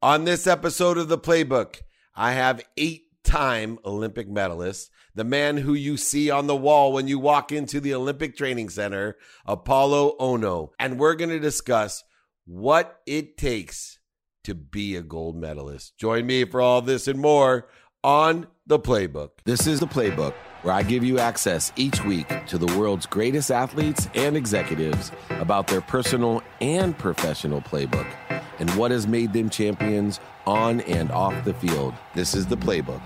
On 0.00 0.22
this 0.22 0.46
episode 0.46 0.96
of 0.96 1.08
The 1.08 1.18
Playbook, 1.18 1.80
I 2.14 2.30
have 2.30 2.64
eight 2.76 3.06
time 3.24 3.80
Olympic 3.84 4.28
medalist, 4.28 4.92
the 5.16 5.24
man 5.24 5.56
who 5.56 5.74
you 5.74 5.96
see 5.96 6.30
on 6.30 6.46
the 6.46 6.54
wall 6.54 6.92
when 6.92 7.08
you 7.08 7.18
walk 7.18 7.50
into 7.50 7.80
the 7.80 7.94
Olympic 7.94 8.36
Training 8.36 8.68
Center, 8.68 9.16
Apolo 9.44 10.16
Ohno. 10.18 10.68
And 10.78 11.00
we're 11.00 11.16
going 11.16 11.30
to 11.30 11.40
discuss 11.40 12.04
what 12.44 13.00
it 13.06 13.36
takes 13.36 13.98
to 14.44 14.54
be 14.54 14.94
a 14.94 15.02
gold 15.02 15.34
medalist. 15.34 15.98
Join 15.98 16.26
me 16.26 16.44
for 16.44 16.60
all 16.60 16.80
this 16.80 17.08
and 17.08 17.18
more 17.18 17.66
on 18.04 18.46
The 18.68 18.78
Playbook. 18.78 19.30
This 19.46 19.66
is 19.66 19.80
The 19.80 19.88
Playbook, 19.88 20.34
where 20.62 20.74
I 20.74 20.82
give 20.82 21.04
you 21.04 21.18
access 21.18 21.72
each 21.76 22.04
week 22.04 22.28
to 22.46 22.58
the 22.58 22.78
world's 22.78 23.06
greatest 23.06 23.50
athletes 23.50 24.08
and 24.14 24.36
executives 24.36 25.12
about 25.30 25.66
their 25.66 25.80
personal 25.80 26.42
and 26.60 26.96
professional 26.96 27.60
playbook 27.60 28.06
and 28.58 28.70
what 28.70 28.90
has 28.90 29.06
made 29.06 29.32
them 29.32 29.50
champions 29.50 30.20
on 30.46 30.80
and 30.82 31.10
off 31.10 31.44
the 31.44 31.54
field. 31.54 31.94
This 32.14 32.34
is 32.34 32.46
The 32.46 32.56
Playbook. 32.56 33.02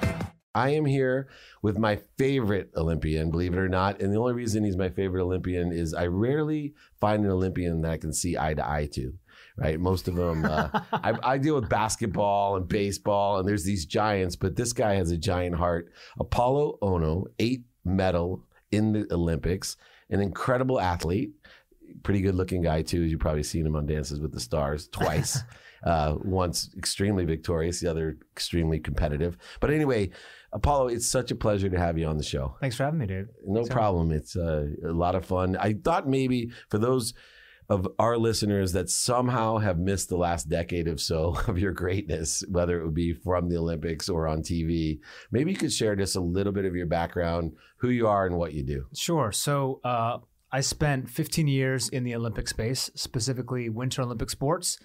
I 0.55 0.71
am 0.71 0.85
here 0.85 1.29
with 1.63 1.79
my 1.79 1.97
favorite 2.19 2.71
Olympian, 2.77 3.31
believe 3.31 3.55
it 3.55 3.59
or 3.59 3.69
not. 3.69 4.01
And 4.01 4.13
the 4.13 4.19
only 4.19 4.35
reason 4.35 4.65
he's 4.65 4.77
my 4.77 4.91
favorite 4.91 5.23
Olympian 5.23 5.73
is 5.73 5.95
I 5.95 6.07
rarely 6.07 6.75
find 7.01 7.25
an 7.25 7.31
Olympian 7.31 7.81
that 7.83 7.93
I 7.93 7.97
can 7.97 8.13
see 8.13 8.37
eye 8.37 8.55
to 8.55 8.69
eye 8.69 8.89
to 8.93 9.15
right? 9.57 9.79
Most 9.79 10.09
of 10.09 10.15
them, 10.15 10.45
uh, 10.45 10.69
I, 10.93 11.15
I, 11.23 11.39
deal 11.39 11.55
with 11.55 11.69
basketball 11.69 12.57
and 12.57 12.69
baseball, 12.69 13.39
and 13.39 13.49
there's 13.49 13.65
these 13.65 13.87
giants, 13.87 14.37
but 14.37 14.57
this 14.57 14.73
guy 14.73 14.95
has 14.95 15.11
a 15.11 15.19
giant 15.19 15.57
heart. 15.57 15.93
Apolo 16.19 16.79
Ohno, 16.81 17.27
eight 17.39 17.65
medal 17.85 18.45
in 18.71 18.93
the 18.93 19.07
Olympics, 19.13 19.77
an 20.11 20.21
incredible 20.21 20.81
athlete, 20.81 21.33
pretty 22.03 22.21
good 22.21 22.35
looking 22.35 22.63
guy 22.63 22.83
too. 22.83 23.03
You've 23.03 23.21
probably 23.21 23.43
seen 23.43 23.67
him 23.67 23.77
on 23.77 23.87
Dances 23.87 24.21
with 24.21 24.33
the 24.33 24.41
Stars 24.41 24.89
twice. 24.89 25.39
uh, 25.85 26.17
once 26.23 26.71
extremely 26.77 27.25
victorious, 27.25 27.81
the 27.81 27.91
other 27.91 28.19
extremely 28.33 28.79
competitive. 28.79 29.37
But 29.61 29.71
anyway, 29.71 30.11
Apolo, 30.55 30.93
it's 30.93 31.07
such 31.07 31.31
a 31.31 31.35
pleasure 31.35 31.69
to 31.69 31.79
have 31.79 31.99
you 31.99 32.07
on 32.07 32.17
the 32.17 32.23
show. 32.23 32.57
Thanks 32.61 32.77
for 32.77 32.85
having 32.85 33.01
me, 33.01 33.07
dude. 33.07 33.29
No 33.47 33.61
Thanks 33.61 33.71
problem. 33.71 34.13
It's 34.13 34.37
uh, 34.37 34.69
a 34.85 34.93
lot 34.93 35.15
of 35.15 35.25
fun. 35.25 35.57
I 35.57 35.75
thought 35.75 36.09
maybe 36.09 36.51
for 36.69 36.79
those 36.79 37.15
of 37.69 37.89
our 37.99 38.19
listeners 38.19 38.73
that 38.73 38.91
somehow 38.91 39.59
have 39.59 39.79
missed 39.79 40.09
the 40.09 40.17
last 40.17 40.49
decade 40.49 40.89
or 40.89 40.99
so 40.99 41.37
of 41.49 41.59
your 41.59 41.73
greatness, 41.73 42.45
whether 42.49 42.81
it 42.81 42.85
would 42.85 42.95
be 42.95 43.13
from 43.13 43.49
the 43.49 43.57
Olympics 43.57 44.09
or 44.09 44.27
on 44.27 44.43
TV. 44.43 44.99
Maybe 45.31 45.53
you 45.53 45.57
could 45.57 45.73
share 45.73 45.97
just 45.97 46.17
a 46.17 46.21
little 46.21 46.53
bit 46.53 46.65
of 46.65 46.75
your 46.75 46.87
background, 46.87 47.53
who 47.79 47.89
you 47.89 48.07
are, 48.09 48.27
and 48.27 48.37
what 48.37 48.53
you 48.53 48.63
do. 48.63 48.87
Sure. 48.95 49.33
So, 49.33 49.81
uh, 49.85 50.19
I 50.55 50.61
spent 50.61 51.09
15 51.09 51.49
years 51.49 51.89
in 51.89 52.05
the 52.05 52.15
Olympic 52.15 52.47
space, 52.47 52.91
specifically 52.95 53.71
Winter 53.71 54.03
Olympic 54.03 54.29
sports. 54.29 54.79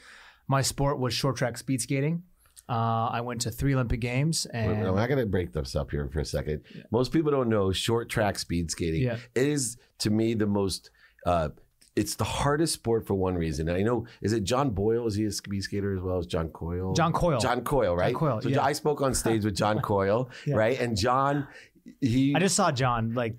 My 0.47 0.61
sport 0.61 0.97
was 0.97 1.13
short 1.13 1.35
track 1.35 1.57
speed 1.57 1.81
skating. 1.81 2.23
Uh, 2.69 3.07
I 3.11 3.21
went 3.21 3.41
to 3.41 3.51
three 3.51 3.73
Olympic 3.73 3.99
Games, 3.99 4.45
and 4.45 4.85
I'm 4.85 4.95
not 4.95 5.07
going 5.07 5.19
to 5.19 5.25
break 5.25 5.53
this 5.53 5.75
up 5.75 5.91
here 5.91 6.09
for 6.11 6.19
a 6.19 6.25
second. 6.25 6.61
Yeah. 6.73 6.83
Most 6.91 7.11
people 7.11 7.31
don't 7.31 7.49
know 7.49 7.71
short 7.71 8.09
track 8.09 8.39
speed 8.39 8.71
skating. 8.71 9.03
Yeah. 9.03 9.17
It 9.35 9.47
is 9.47 9.77
to 9.99 10.09
me 10.09 10.33
the 10.33 10.47
most 10.47 10.89
uh, 11.25 11.49
it's 11.97 12.15
the 12.15 12.23
hardest 12.23 12.73
sport 12.73 13.07
for 13.07 13.15
one 13.15 13.35
reason. 13.35 13.69
I 13.69 13.81
know, 13.81 14.05
is 14.21 14.31
it 14.31 14.43
John 14.43 14.69
Boyle? 14.69 15.07
Is 15.07 15.15
he 15.15 15.25
a 15.25 15.31
speed 15.31 15.63
skater 15.63 15.95
as 15.95 16.01
well 16.01 16.19
as 16.19 16.27
John 16.27 16.49
Coyle? 16.49 16.93
John 16.93 17.11
Coyle. 17.11 17.39
John 17.39 17.61
Coyle, 17.61 17.95
right? 17.95 18.13
John 18.13 18.19
Coyle, 18.19 18.41
so 18.41 18.49
yeah. 18.49 18.63
I 18.63 18.73
spoke 18.73 19.01
on 19.01 19.15
stage 19.15 19.43
with 19.43 19.55
John 19.55 19.79
Coyle, 19.81 20.29
yeah. 20.45 20.55
right? 20.55 20.79
And 20.79 20.95
John, 20.95 21.47
he. 21.99 22.35
I 22.35 22.39
just 22.39 22.55
saw 22.55 22.71
John 22.71 23.13
like 23.13 23.35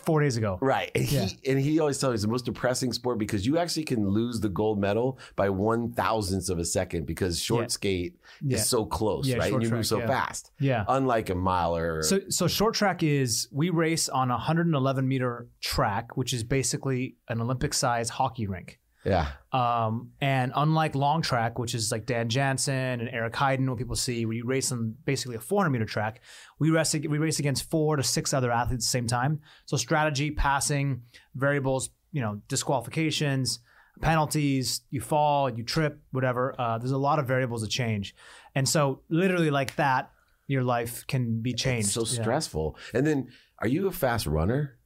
four 0.00 0.20
days 0.20 0.36
ago. 0.36 0.58
Right. 0.60 0.90
And 0.94 1.10
yeah. 1.10 1.24
he 1.24 1.50
and 1.50 1.60
he 1.60 1.80
always 1.80 1.98
tells 1.98 2.12
me 2.12 2.14
it's 2.14 2.22
the 2.22 2.28
most 2.28 2.44
depressing 2.44 2.92
sport 2.92 3.18
because 3.18 3.46
you 3.46 3.58
actually 3.58 3.84
can 3.84 4.08
lose 4.08 4.40
the 4.40 4.48
gold 4.48 4.80
medal 4.80 5.18
by 5.36 5.50
one 5.50 5.92
thousandths 5.92 6.48
of 6.48 6.58
a 6.58 6.64
second 6.64 7.06
because 7.06 7.40
short 7.40 7.64
yeah. 7.64 7.68
skate 7.68 8.16
yeah. 8.40 8.56
is 8.56 8.68
so 8.68 8.84
close, 8.84 9.32
right? 9.32 9.52
And 9.52 9.62
you 9.62 9.68
track, 9.68 9.78
move 9.78 9.86
so 9.86 10.00
fast. 10.00 10.50
Yeah. 10.58 10.84
Unlike 10.88 11.30
a 11.30 11.34
miler. 11.34 12.02
So 12.02 12.20
so 12.28 12.46
short 12.46 12.74
track 12.74 13.02
is 13.02 13.48
we 13.52 13.70
race 13.70 14.08
on 14.08 14.30
a 14.30 14.34
111 14.34 15.06
meter 15.06 15.48
track, 15.60 16.16
which 16.16 16.32
is 16.32 16.44
basically 16.44 17.16
an 17.28 17.40
Olympic 17.40 17.74
size 17.74 18.10
hockey 18.10 18.46
rink. 18.46 18.78
Yeah. 19.04 19.28
Um, 19.52 20.12
and 20.20 20.52
unlike 20.54 20.94
long 20.94 21.22
track, 21.22 21.58
which 21.58 21.74
is 21.74 21.90
like 21.90 22.06
Dan 22.06 22.28
Jansen 22.28 23.00
and 23.00 23.08
Eric 23.08 23.34
Heiden, 23.34 23.68
what 23.68 23.78
people 23.78 23.96
see, 23.96 24.24
where 24.24 24.36
you 24.36 24.44
race 24.44 24.72
on 24.72 24.94
basically 25.04 25.36
a 25.36 25.40
400 25.40 25.70
meter 25.70 25.84
track, 25.84 26.20
we 26.58 26.70
race 26.70 26.94
we 26.94 27.18
race 27.18 27.38
against 27.38 27.70
four 27.70 27.96
to 27.96 28.02
six 28.02 28.32
other 28.32 28.50
athletes 28.50 28.84
at 28.84 28.86
the 28.86 28.90
same 28.90 29.06
time. 29.06 29.40
So 29.66 29.76
strategy, 29.76 30.30
passing, 30.30 31.02
variables, 31.34 31.90
you 32.12 32.20
know, 32.20 32.40
disqualifications, 32.48 33.60
penalties, 34.00 34.82
you 34.90 35.00
fall, 35.00 35.50
you 35.50 35.64
trip, 35.64 36.00
whatever. 36.12 36.54
Uh, 36.58 36.78
there's 36.78 36.92
a 36.92 36.98
lot 36.98 37.18
of 37.18 37.26
variables 37.26 37.62
that 37.62 37.70
change, 37.70 38.14
and 38.54 38.68
so 38.68 39.02
literally 39.08 39.50
like 39.50 39.76
that, 39.76 40.10
your 40.46 40.62
life 40.62 41.06
can 41.06 41.40
be 41.40 41.52
changed. 41.52 41.88
It's 41.88 41.94
so 41.94 42.04
stressful. 42.04 42.76
Yeah. 42.92 42.98
And 42.98 43.06
then, 43.06 43.28
are 43.58 43.68
you 43.68 43.88
a 43.88 43.92
fast 43.92 44.26
runner? 44.26 44.78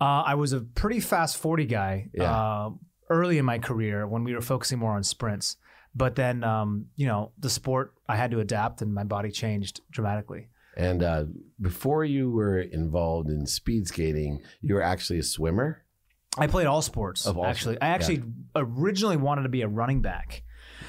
Uh, 0.00 0.22
I 0.26 0.34
was 0.34 0.52
a 0.52 0.60
pretty 0.60 1.00
fast 1.00 1.38
40 1.38 1.64
guy. 1.64 2.08
Yeah. 2.12 2.30
Uh, 2.30 2.70
early 3.08 3.38
in 3.38 3.44
my 3.44 3.58
career 3.58 4.06
when 4.06 4.24
we 4.24 4.34
were 4.34 4.40
focusing 4.40 4.78
more 4.78 4.92
on 4.92 5.02
sprints. 5.02 5.56
But 5.94 6.14
then, 6.14 6.44
um, 6.44 6.86
you 6.96 7.06
know, 7.06 7.32
the 7.38 7.48
sport, 7.48 7.94
I 8.08 8.16
had 8.16 8.30
to 8.32 8.40
adapt 8.40 8.82
and 8.82 8.92
my 8.94 9.04
body 9.04 9.30
changed 9.30 9.80
dramatically. 9.90 10.48
And 10.76 11.02
uh, 11.02 11.24
before 11.58 12.04
you 12.04 12.30
were 12.30 12.60
involved 12.60 13.30
in 13.30 13.46
speed 13.46 13.88
skating, 13.88 14.42
you 14.60 14.74
were 14.74 14.82
actually 14.82 15.18
a 15.18 15.22
swimmer? 15.22 15.84
I 16.36 16.48
played 16.48 16.66
all 16.66 16.82
sports. 16.82 17.26
Of 17.26 17.38
all 17.38 17.46
actually, 17.46 17.80
I 17.80 17.88
actually 17.88 18.16
yeah. 18.16 18.22
originally 18.56 19.16
wanted 19.16 19.44
to 19.44 19.48
be 19.48 19.62
a 19.62 19.68
running 19.68 20.02
back. 20.02 20.42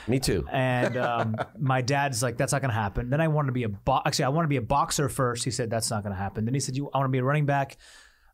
Me 0.07 0.19
too. 0.19 0.45
And 0.51 0.97
um, 0.97 1.35
my 1.59 1.81
dad's 1.81 2.21
like, 2.21 2.37
"That's 2.37 2.51
not 2.51 2.61
going 2.61 2.69
to 2.69 2.75
happen." 2.75 3.09
Then 3.09 3.21
I 3.21 3.29
wanted 3.29 3.47
to 3.47 3.53
be 3.53 3.63
a 3.63 3.69
bo- 3.69 4.01
actually, 4.05 4.25
I 4.25 4.29
wanted 4.29 4.45
to 4.45 4.49
be 4.49 4.57
a 4.57 4.61
boxer 4.61 5.07
first. 5.07 5.45
He 5.45 5.51
said, 5.51 5.69
"That's 5.69 5.89
not 5.89 6.03
going 6.03 6.13
to 6.13 6.21
happen." 6.21 6.43
Then 6.45 6.53
he 6.53 6.59
said, 6.59 6.75
"You, 6.75 6.89
I 6.93 6.97
want 6.97 7.07
to 7.07 7.11
be 7.11 7.19
a 7.19 7.23
running 7.23 7.45
back." 7.45 7.77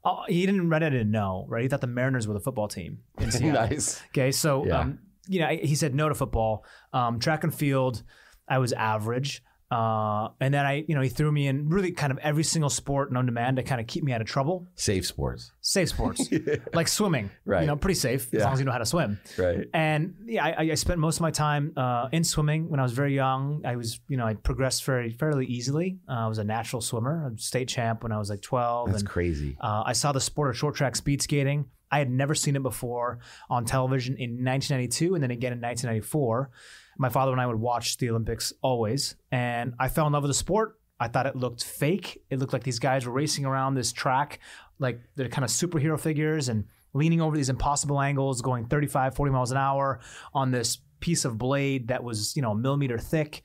Oh, 0.06 0.24
he 0.28 0.46
didn't 0.46 0.69
read 0.69 0.84
it 0.84 0.90
didn't 0.90 1.12
know, 1.12 1.46
right? 1.47 1.62
He 1.64 1.68
thought 1.69 1.81
the 1.81 1.88
Mariners 1.88 2.28
were 2.28 2.34
the 2.34 2.40
football 2.41 2.68
team 2.68 3.00
in 3.19 3.31
Seattle. 3.31 3.62
nice. 3.69 4.02
Okay, 4.09 4.31
so 4.31 4.66
yeah. 4.66 4.80
um, 4.80 5.00
you 5.28 5.40
know, 5.40 5.47
he 5.47 5.75
said 5.75 5.96
no 5.96 6.09
to 6.09 6.16
football. 6.16 6.66
Um, 6.91 7.19
track 7.19 7.44
and 7.44 7.53
field, 7.56 8.03
I 8.47 8.58
was 8.58 8.74
average. 8.74 9.42
Uh, 9.74 10.30
and 10.40 10.54
then 10.54 10.68
I, 10.68 10.86
you 10.88 10.94
know, 10.94 11.02
he 11.02 11.10
threw 11.10 11.32
me 11.32 11.48
in 11.48 11.68
really 11.68 11.92
kind 11.92 12.12
of 12.12 12.20
every 12.20 12.44
single 12.44 12.70
sport 12.70 13.12
known 13.12 13.26
to 13.26 13.32
man 13.32 13.56
to 13.56 13.64
kind 13.64 13.82
of 13.82 13.88
keep 13.88 14.04
me 14.04 14.14
out 14.14 14.22
of 14.22 14.28
trouble. 14.28 14.68
Safe 14.76 15.04
sports. 15.04 15.52
Safe 15.62 15.90
sports. 15.90 16.28
yeah. 16.32 16.58
Like 16.74 16.88
swimming. 16.88 17.32
Right. 17.44 17.62
You 17.62 17.68
know, 17.68 17.76
pretty 17.76 17.96
safe 17.96 18.28
yeah. 18.32 18.42
as 18.42 18.44
long 18.44 18.54
as 18.54 18.60
you 18.60 18.66
know 18.66 18.72
how 18.72 18.78
to 18.78 18.86
swim. 18.86 19.20
Right. 19.36 19.68
And 19.74 20.14
yeah, 20.28 20.46
I, 20.46 20.70
I 20.72 20.76
spent 20.76 21.00
most 21.00 21.18
of 21.18 21.22
my 21.22 21.32
time 21.32 21.74
uh, 21.76 22.08
in 22.12 22.24
swimming 22.24 22.70
when 22.70 22.80
I 22.80 22.84
was 22.84 22.92
very 22.92 23.16
young. 23.16 23.64
I 23.66 23.76
was, 23.76 24.00
you 24.08 24.16
know, 24.16 24.28
I 24.28 24.36
progressed 24.36 24.84
very 24.84 25.10
fairly 25.10 25.48
easily. 25.48 25.98
Uh, 26.08 26.26
I 26.26 26.28
was 26.28 26.38
a 26.38 26.44
natural 26.44 26.80
swimmer, 26.80 27.32
a 27.34 27.40
state 27.40 27.68
champ 27.68 28.04
when 28.04 28.12
I 28.12 28.20
was 28.20 28.30
like 28.30 28.44
12. 28.44 28.90
That's 28.90 29.02
and, 29.02 29.10
crazy. 29.10 29.58
Uh, 29.60 29.82
I 29.88 29.94
saw 29.94 30.12
the 30.12 30.22
sport 30.22 30.52
of 30.52 30.58
short 30.58 30.76
track 30.76 30.96
speed 30.96 31.24
skating. 31.24 31.66
I 31.90 31.98
had 31.98 32.12
never 32.12 32.36
seen 32.36 32.56
it 32.56 32.62
before 32.62 33.20
on 33.50 33.66
television 33.66 34.18
in 34.18 34.44
1992 34.44 35.16
and 35.16 35.24
then 35.24 35.32
again 35.32 35.54
in 35.54 35.62
1994 35.62 36.52
my 36.98 37.09
father 37.09 37.31
and 37.31 37.42
I 37.42 37.48
would 37.48 37.59
watch 37.59 37.98
the 37.98 38.09
Olympics 38.09 38.54
always, 38.62 39.16
and 39.31 39.74
I 39.80 39.88
fell 39.88 40.08
in 40.08 40.14
love 40.14 40.24
with 40.24 40.30
the 40.30 40.36
sport. 40.36 40.80
I 41.00 41.08
thought 41.08 41.26
it 41.26 41.36
looked 41.36 41.64
fake. 41.64 42.22
It 42.30 42.40
looked 42.40 42.54
like 42.54 42.64
these 42.64 42.80
guys 42.80 43.06
were 43.06 43.12
racing 43.12 43.46
around 43.46 43.74
this 43.74 43.92
track 43.92 44.40
like 44.80 45.02
they're 45.16 45.30
kind 45.30 45.44
of 45.44 45.50
superhero 45.50 46.00
figures 46.00 46.50
and 46.50 46.66
leaning 46.94 47.22
over 47.22 47.36
these 47.36 47.50
impossible 47.50 48.00
angles, 48.00 48.42
going 48.42 48.66
35, 48.66 49.16
40 49.16 49.31
miles 49.31 49.52
an 49.52 49.58
hour 49.58 50.00
on 50.34 50.52
this 50.52 50.78
piece 51.00 51.26
of 51.26 51.38
blade 51.38 51.88
that 51.88 52.04
was, 52.04 52.36
you 52.36 52.42
know, 52.42 52.52
a 52.52 52.56
millimeter 52.56 53.00
thick. 53.00 53.42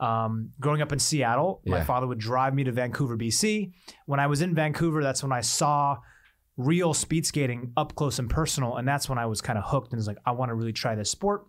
Um, 0.00 0.50
growing 0.60 0.80
up 0.80 0.92
in 0.92 0.98
Seattle, 0.98 1.60
yeah. 1.64 1.74
my 1.74 1.84
father 1.84 2.06
would 2.06 2.18
drive 2.18 2.54
me 2.54 2.64
to 2.64 2.72
Vancouver, 2.72 3.16
BC. 3.16 3.72
When 4.06 4.20
I 4.20 4.26
was 4.26 4.40
in 4.40 4.54
Vancouver, 4.54 5.02
that's 5.02 5.22
when 5.22 5.32
I 5.32 5.42
saw 5.42 5.98
real 6.56 6.94
speed 6.94 7.26
skating 7.26 7.72
up 7.76 7.94
close 7.94 8.18
and 8.18 8.28
personal. 8.28 8.76
And 8.76 8.86
that's 8.86 9.08
when 9.08 9.18
I 9.18 9.26
was 9.26 9.40
kind 9.40 9.58
of 9.58 9.64
hooked 9.66 9.92
and 9.92 9.98
was 9.98 10.06
like, 10.06 10.18
I 10.24 10.32
want 10.32 10.50
to 10.50 10.54
really 10.54 10.72
try 10.72 10.94
this 10.94 11.10
sport. 11.10 11.46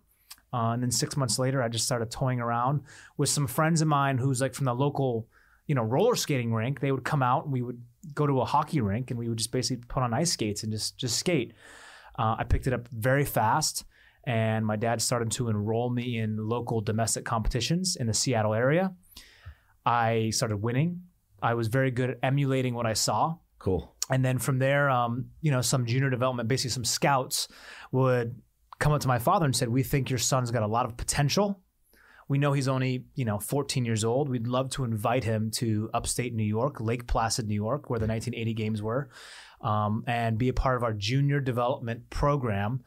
Uh, 0.52 0.72
and 0.72 0.82
then 0.82 0.90
six 0.90 1.16
months 1.16 1.38
later, 1.38 1.62
I 1.62 1.68
just 1.68 1.86
started 1.86 2.10
toying 2.10 2.40
around 2.40 2.82
with 3.16 3.28
some 3.28 3.46
friends 3.46 3.80
of 3.80 3.88
mine 3.88 4.18
who's 4.18 4.40
like 4.40 4.54
from 4.54 4.66
the 4.66 4.74
local, 4.74 5.26
you 5.66 5.74
know, 5.74 5.82
roller 5.82 6.14
skating 6.14 6.52
rink. 6.52 6.80
They 6.80 6.92
would 6.92 7.04
come 7.04 7.22
out 7.22 7.44
and 7.44 7.52
we 7.52 7.62
would 7.62 7.82
go 8.14 8.26
to 8.26 8.40
a 8.40 8.44
hockey 8.44 8.80
rink 8.80 9.10
and 9.10 9.18
we 9.18 9.28
would 9.28 9.38
just 9.38 9.52
basically 9.52 9.84
put 9.88 10.02
on 10.02 10.12
ice 10.12 10.32
skates 10.32 10.62
and 10.62 10.72
just 10.72 10.98
just 10.98 11.18
skate. 11.18 11.54
Uh, 12.18 12.36
I 12.38 12.44
picked 12.44 12.66
it 12.66 12.74
up 12.74 12.88
very 12.88 13.24
fast, 13.24 13.84
and 14.24 14.66
my 14.66 14.76
dad 14.76 15.00
started 15.00 15.30
to 15.32 15.48
enroll 15.48 15.88
me 15.88 16.18
in 16.18 16.36
local 16.36 16.82
domestic 16.82 17.24
competitions 17.24 17.96
in 17.96 18.06
the 18.06 18.14
Seattle 18.14 18.52
area. 18.52 18.92
I 19.86 20.30
started 20.30 20.58
winning. 20.58 21.04
I 21.42 21.54
was 21.54 21.68
very 21.68 21.90
good 21.90 22.10
at 22.10 22.18
emulating 22.22 22.74
what 22.74 22.86
I 22.86 22.92
saw. 22.92 23.36
Cool. 23.58 23.94
And 24.10 24.24
then 24.24 24.38
from 24.38 24.58
there, 24.58 24.90
um, 24.90 25.30
you 25.40 25.50
know, 25.50 25.60
some 25.62 25.86
junior 25.86 26.10
development, 26.10 26.48
basically 26.48 26.70
some 26.70 26.84
scouts 26.84 27.48
would 27.90 28.40
come 28.82 28.92
up 28.92 29.00
to 29.00 29.08
my 29.08 29.18
father 29.18 29.46
and 29.46 29.54
said, 29.54 29.68
"We 29.68 29.82
think 29.82 30.10
your 30.10 30.18
son's 30.18 30.50
got 30.50 30.62
a 30.62 30.66
lot 30.66 30.86
of 30.86 30.96
potential. 30.96 31.60
We 32.28 32.38
know 32.38 32.52
he's 32.52 32.68
only, 32.68 33.04
you 33.14 33.24
know, 33.24 33.38
14 33.38 33.84
years 33.84 34.04
old. 34.04 34.28
We'd 34.28 34.46
love 34.46 34.70
to 34.70 34.84
invite 34.84 35.24
him 35.24 35.50
to 35.52 35.88
upstate 35.94 36.34
New 36.34 36.44
York, 36.44 36.80
Lake 36.80 37.06
Placid, 37.06 37.46
New 37.46 37.54
York, 37.54 37.90
where 37.90 37.98
the 37.98 38.06
1980 38.06 38.54
games 38.54 38.82
were, 38.82 39.10
um, 39.60 40.02
and 40.06 40.38
be 40.38 40.48
a 40.48 40.52
part 40.52 40.76
of 40.76 40.82
our 40.82 40.92
junior 40.92 41.40
development 41.40 42.10
program 42.10 42.82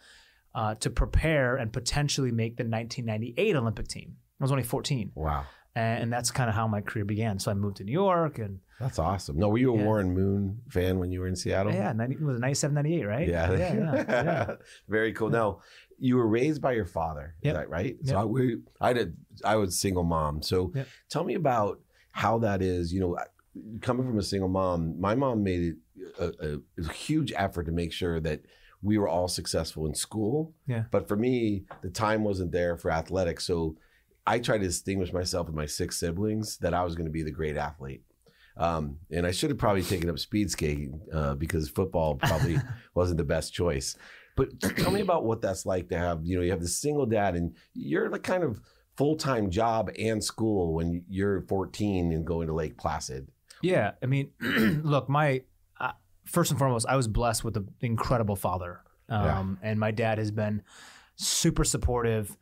uh, 0.53 0.75
to 0.75 0.89
prepare 0.89 1.55
and 1.55 1.71
potentially 1.71 2.31
make 2.31 2.57
the 2.57 2.63
1998 2.63 3.55
Olympic 3.55 3.87
team." 3.87 4.17
I 4.39 4.43
was 4.43 4.51
only 4.51 4.63
14, 4.63 5.11
Wow. 5.15 5.45
And, 5.75 6.03
and 6.03 6.13
that's 6.13 6.31
kind 6.31 6.49
of 6.49 6.55
how 6.55 6.67
my 6.67 6.81
career 6.81 7.05
began. 7.05 7.39
So 7.39 7.51
I 7.51 7.53
moved 7.53 7.77
to 7.77 7.83
New 7.83 7.91
York, 7.91 8.39
and 8.39 8.59
That's 8.79 8.99
awesome. 8.99 9.37
No, 9.37 9.49
were 9.49 9.57
you 9.57 9.73
a 9.73 9.77
Yeah. 9.77 9.83
Warren 9.83 10.13
Moon 10.13 10.61
fan 10.69 10.99
when 10.99 11.11
you 11.11 11.19
were 11.19 11.27
in 11.27 11.35
Seattle? 11.35 11.73
yeah, 11.73 11.91
90, 11.93 12.17
was 12.23 12.37
it 12.37 12.39
97, 12.39 12.73
98, 12.75 13.05
right? 13.05 13.27
Yeah. 13.27 13.51
yeah, 13.51 13.73
yeah. 13.73 14.05
yeah. 14.07 14.55
Very 14.89 15.13
cool. 15.13 15.29
Now, 15.29 15.59
you 15.99 16.17
were 16.17 16.27
raised 16.27 16.61
by 16.61 16.73
your 16.73 16.85
father. 16.85 17.35
Is 17.41 17.47
Yep. 17.47 17.55
that 17.55 17.69
right? 17.69 17.95
Yep. 18.01 18.07
So 18.09 18.17
I, 18.17 18.23
we, 18.25 18.57
I 18.81 18.93
did. 18.93 19.15
I 19.43 19.55
was 19.57 19.79
single 19.79 20.03
mom. 20.03 20.41
So 20.41 20.71
Yep. 20.75 20.87
tell 21.09 21.23
me 21.23 21.35
about 21.35 21.79
how 22.11 22.39
that 22.39 22.61
is. 22.61 22.91
You 22.93 22.99
know, 23.01 23.17
coming 23.81 24.05
from 24.05 24.17
a 24.17 24.23
single 24.23 24.49
mom, 24.49 24.99
my 24.99 25.15
mom 25.15 25.43
made 25.43 25.61
it 25.61 25.75
a, 26.19 26.25
a, 26.45 26.83
a 26.85 26.91
huge 26.93 27.31
effort 27.37 27.63
to 27.65 27.71
make 27.71 27.93
sure 27.93 28.19
that 28.19 28.41
we 28.81 28.97
were 28.97 29.07
all 29.07 29.27
successful 29.29 29.87
in 29.87 29.95
school. 29.95 30.53
Yeah. 30.67 30.83
But 30.91 31.07
for 31.07 31.15
me, 31.15 31.63
the 31.81 31.89
time 31.89 32.23
wasn't 32.23 32.51
there 32.51 32.75
for 32.77 32.91
athletics. 32.91 33.45
So 33.47 33.77
I 34.27 34.39
tried 34.39 34.59
to 34.59 34.67
distinguish 34.67 35.13
myself 35.13 35.47
with 35.47 35.55
my 35.55 35.65
six 35.65 35.97
siblings 35.97 36.57
that 36.57 36.73
I 36.73 36.83
was 36.83 36.95
going 36.95 37.05
to 37.05 37.11
be 37.11 37.23
the 37.23 37.31
great 37.31 37.57
athlete. 37.57 38.03
Um, 38.57 38.97
and 39.11 39.27
I 39.27 39.31
should 39.31 39.49
have 39.49 39.59
probably 39.59 39.83
taken 39.83 40.09
up 40.09 40.17
speed 40.17 40.49
skating 40.49 41.01
uh, 41.13 41.35
because 41.35 41.69
football 41.69 42.15
probably 42.15 42.57
wasn't 42.95 43.17
the 43.17 43.25
best 43.25 43.53
choice. 43.53 43.97
But 44.35 44.59
tell 44.59 44.91
me 44.91 45.01
about 45.01 45.25
what 45.25 45.41
that's 45.41 45.65
like 45.65 45.89
to 45.89 45.97
have, 45.97 46.21
you 46.23 46.37
know, 46.37 46.43
you 46.43 46.51
have 46.51 46.61
this 46.61 46.77
single 46.77 47.05
dad 47.05 47.35
and 47.35 47.55
you're 47.73 48.09
like 48.09 48.23
kind 48.23 48.43
of 48.43 48.59
full 48.97 49.15
time 49.15 49.49
job 49.49 49.91
and 49.97 50.23
school 50.23 50.73
when 50.73 51.03
you're 51.09 51.41
14 51.41 52.11
and 52.11 52.25
going 52.25 52.47
to 52.47 52.53
Lake 52.53 52.77
Placid. 52.77 53.27
Yeah, 53.61 53.91
I 54.01 54.05
mean, 54.05 54.31
look, 54.41 55.09
my 55.09 55.41
uh, 55.79 55.93
first 56.25 56.51
and 56.51 56.59
foremost, 56.59 56.85
I 56.87 56.95
was 56.95 57.07
blessed 57.07 57.43
with 57.43 57.57
an 57.57 57.69
incredible 57.81 58.35
father, 58.35 58.81
um, 59.09 59.57
and 59.61 59.79
my 59.79 59.91
dad 59.91 60.17
has 60.17 60.31
been 60.31 60.61
super 61.15 61.63
supportive, 61.63 62.35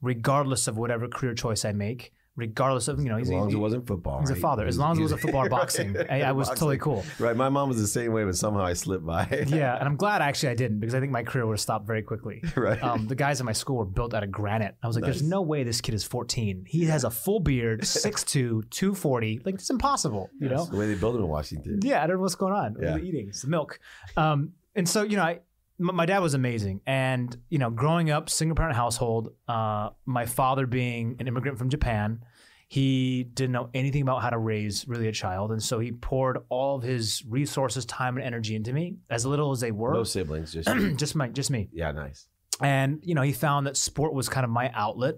regardless 0.00 0.68
of 0.68 0.76
whatever 0.78 1.08
career 1.08 1.34
choice 1.34 1.64
I 1.64 1.72
make. 1.72 2.12
Regardless 2.36 2.86
of 2.86 3.00
you 3.02 3.08
know, 3.08 3.18
As 3.18 3.28
long 3.28 3.48
as 3.48 3.52
he- 3.52 3.58
it 3.58 3.60
wasn't 3.60 3.84
football. 3.84 4.20
he's 4.20 4.30
a 4.30 4.36
father. 4.36 4.64
As 4.64 4.78
long 4.78 4.92
as 4.92 4.98
it 4.98 5.02
was 5.02 5.10
a 5.10 5.16
football 5.18 5.46
or 5.46 5.48
boxing, 5.48 5.96
I, 6.08 6.22
I 6.22 6.30
was 6.30 6.46
Boxing. 6.46 6.60
totally 6.60 6.78
cool. 6.78 7.04
Right. 7.18 7.34
My 7.36 7.48
mom 7.48 7.68
was 7.68 7.80
the 7.80 7.86
same 7.88 8.12
way, 8.12 8.22
but 8.22 8.36
somehow 8.36 8.62
I 8.64 8.74
slipped 8.74 9.04
by. 9.04 9.26
Yeah, 9.48 9.74
and 9.76 9.88
I'm 9.88 9.96
glad 9.96 10.22
actually 10.22 10.50
I 10.50 10.54
didn't 10.54 10.78
because 10.78 10.94
I 10.94 11.00
think 11.00 11.10
my 11.10 11.24
career 11.24 11.46
would 11.46 11.54
have 11.54 11.60
stopped 11.60 11.88
very 11.88 12.02
quickly. 12.02 12.44
right. 12.56 12.80
Um, 12.80 13.08
the 13.08 13.16
guys 13.16 13.40
in 13.40 13.46
my 13.46 13.52
school 13.52 13.78
were 13.78 13.84
built 13.86 14.14
out 14.14 14.22
of 14.22 14.30
granite. 14.30 14.76
I 14.84 14.86
was 14.86 14.94
like, 14.94 15.04
there's 15.04 15.20
no 15.20 15.42
way 15.42 15.64
this 15.64 15.80
kid 15.80 15.96
is 15.96 16.04
14. 16.04 16.66
He 16.68 16.84
has 16.84 17.02
a 17.02 17.10
full 17.10 17.40
beard, 17.40 17.80
6'2", 17.80 18.70
240. 18.70 19.40
Like, 19.44 19.56
it's 19.56 19.68
impossible, 19.70 20.30
you 20.40 20.48
know? 20.48 20.64
the 20.64 20.76
way 20.76 20.86
they 20.86 20.94
build 20.94 21.16
them 21.16 21.22
in 21.22 21.28
Washington. 21.28 21.80
Yeah, 21.82 22.04
I 22.04 22.06
don't 22.06 22.18
know 22.18 22.22
what's 22.22 22.36
going 22.36 22.52
on. 22.54 22.76
Yeah. 22.80 22.92
What 22.92 23.02
eating? 23.02 23.26
It's 23.30 23.42
the 23.42 23.48
milk. 23.48 23.80
Um, 24.16 24.52
and 24.76 24.88
so, 24.88 25.02
you 25.02 25.16
know, 25.16 25.24
I, 25.24 25.40
my 25.78 26.06
dad 26.06 26.18
was 26.18 26.34
amazing. 26.34 26.80
And, 26.86 27.36
you 27.48 27.58
know, 27.58 27.70
growing 27.70 28.10
up, 28.10 28.28
single 28.28 28.56
parent 28.56 28.76
household, 28.76 29.32
uh, 29.46 29.90
my 30.04 30.26
father 30.26 30.66
being 30.66 31.16
an 31.20 31.28
immigrant 31.28 31.58
from 31.58 31.68
Japan, 31.68 32.24
he 32.68 33.24
didn't 33.24 33.52
know 33.52 33.70
anything 33.72 34.02
about 34.02 34.20
how 34.20 34.30
to 34.30 34.38
raise 34.38 34.86
really 34.86 35.08
a 35.08 35.12
child. 35.12 35.52
And 35.52 35.62
so 35.62 35.78
he 35.78 35.92
poured 35.92 36.38
all 36.50 36.76
of 36.76 36.82
his 36.82 37.24
resources, 37.26 37.86
time, 37.86 38.16
and 38.16 38.26
energy 38.26 38.54
into 38.54 38.72
me, 38.72 38.96
as 39.08 39.24
little 39.24 39.52
as 39.52 39.60
they 39.60 39.72
were. 39.72 39.94
No 39.94 40.04
siblings, 40.04 40.52
just 40.52 40.68
just 40.96 41.16
my, 41.16 41.28
just 41.28 41.50
me 41.50 41.68
yeah, 41.72 41.92
nice. 41.92 42.28
and 42.60 43.00
you 43.02 43.14
know 43.14 43.22
he 43.22 43.32
found 43.32 43.66
that 43.66 43.76
sport 43.76 44.12
was 44.12 44.28
kind 44.28 44.44
of 44.44 44.50
my 44.50 44.70
outlet 44.74 45.14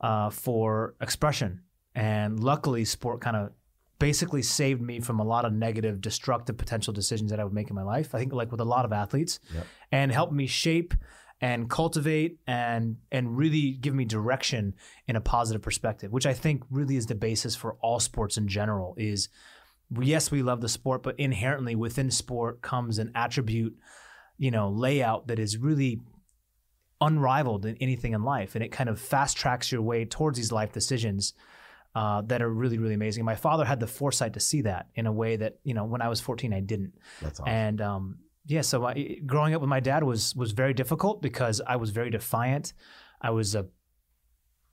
uh, 0.00 0.30
for 0.30 0.94
expression 1.00 1.62
and 1.94 2.38
luckily 2.38 2.84
sport 2.84 3.20
kind 3.20 3.36
of 3.36 3.50
basically 3.98 4.42
saved 4.42 4.80
me 4.80 5.00
from 5.00 5.20
a 5.20 5.24
lot 5.24 5.44
of 5.44 5.52
negative 5.52 6.00
destructive 6.00 6.56
potential 6.56 6.92
decisions 6.92 7.30
that 7.30 7.40
i 7.40 7.44
would 7.44 7.52
make 7.52 7.70
in 7.70 7.76
my 7.76 7.82
life. 7.82 8.14
I 8.14 8.18
think 8.18 8.32
like 8.32 8.50
with 8.50 8.60
a 8.60 8.64
lot 8.64 8.84
of 8.84 8.92
athletes 8.92 9.40
Yep. 9.54 9.66
and 9.92 10.12
helped 10.12 10.32
me 10.32 10.46
shape 10.46 10.94
and 11.40 11.68
cultivate 11.68 12.38
and 12.46 12.96
and 13.12 13.36
really 13.36 13.72
give 13.72 13.94
me 13.94 14.04
direction 14.04 14.74
in 15.06 15.16
a 15.16 15.20
positive 15.20 15.60
perspective 15.60 16.10
which 16.10 16.24
i 16.24 16.32
think 16.32 16.62
really 16.70 16.96
is 16.96 17.04
the 17.06 17.14
basis 17.14 17.54
for 17.54 17.74
all 17.82 18.00
sports 18.00 18.38
in 18.38 18.48
general 18.48 18.94
is 18.96 19.28
yes 20.00 20.30
we 20.30 20.42
love 20.42 20.62
the 20.62 20.68
sport 20.68 21.02
but 21.02 21.14
inherently 21.20 21.74
within 21.74 22.10
sport 22.10 22.62
comes 22.62 22.98
an 22.98 23.12
attribute 23.14 23.76
you 24.38 24.50
know 24.50 24.70
layout 24.70 25.26
that 25.26 25.38
is 25.38 25.58
really 25.58 26.00
unrivaled 27.00 27.66
in 27.66 27.76
anything 27.76 28.14
in 28.14 28.22
life. 28.22 28.54
And 28.54 28.64
it 28.64 28.72
kind 28.72 28.88
of 28.88 28.98
fast 28.98 29.36
tracks 29.36 29.70
your 29.70 29.82
way 29.82 30.04
towards 30.04 30.38
these 30.38 30.50
life 30.52 30.72
decisions 30.72 31.34
uh, 31.96 32.20
that 32.26 32.42
are 32.42 32.50
really 32.50 32.76
really 32.76 32.94
amazing 32.94 33.24
my 33.24 33.34
father 33.34 33.64
had 33.64 33.80
the 33.80 33.86
foresight 33.86 34.34
to 34.34 34.40
see 34.40 34.60
that 34.60 34.88
in 34.96 35.06
a 35.06 35.12
way 35.12 35.34
that 35.34 35.58
you 35.64 35.72
know 35.72 35.84
when 35.84 36.02
i 36.02 36.08
was 36.08 36.20
14 36.20 36.52
i 36.52 36.60
didn't 36.60 36.92
That's 37.22 37.40
awesome. 37.40 37.52
and 37.52 37.80
um, 37.80 38.18
yeah 38.44 38.60
so 38.60 38.84
I, 38.84 39.18
growing 39.24 39.54
up 39.54 39.62
with 39.62 39.70
my 39.70 39.80
dad 39.80 40.04
was 40.04 40.36
was 40.36 40.52
very 40.52 40.74
difficult 40.74 41.22
because 41.22 41.62
i 41.66 41.76
was 41.76 41.90
very 41.90 42.10
defiant 42.10 42.74
i 43.22 43.30
was 43.30 43.54
a 43.54 43.66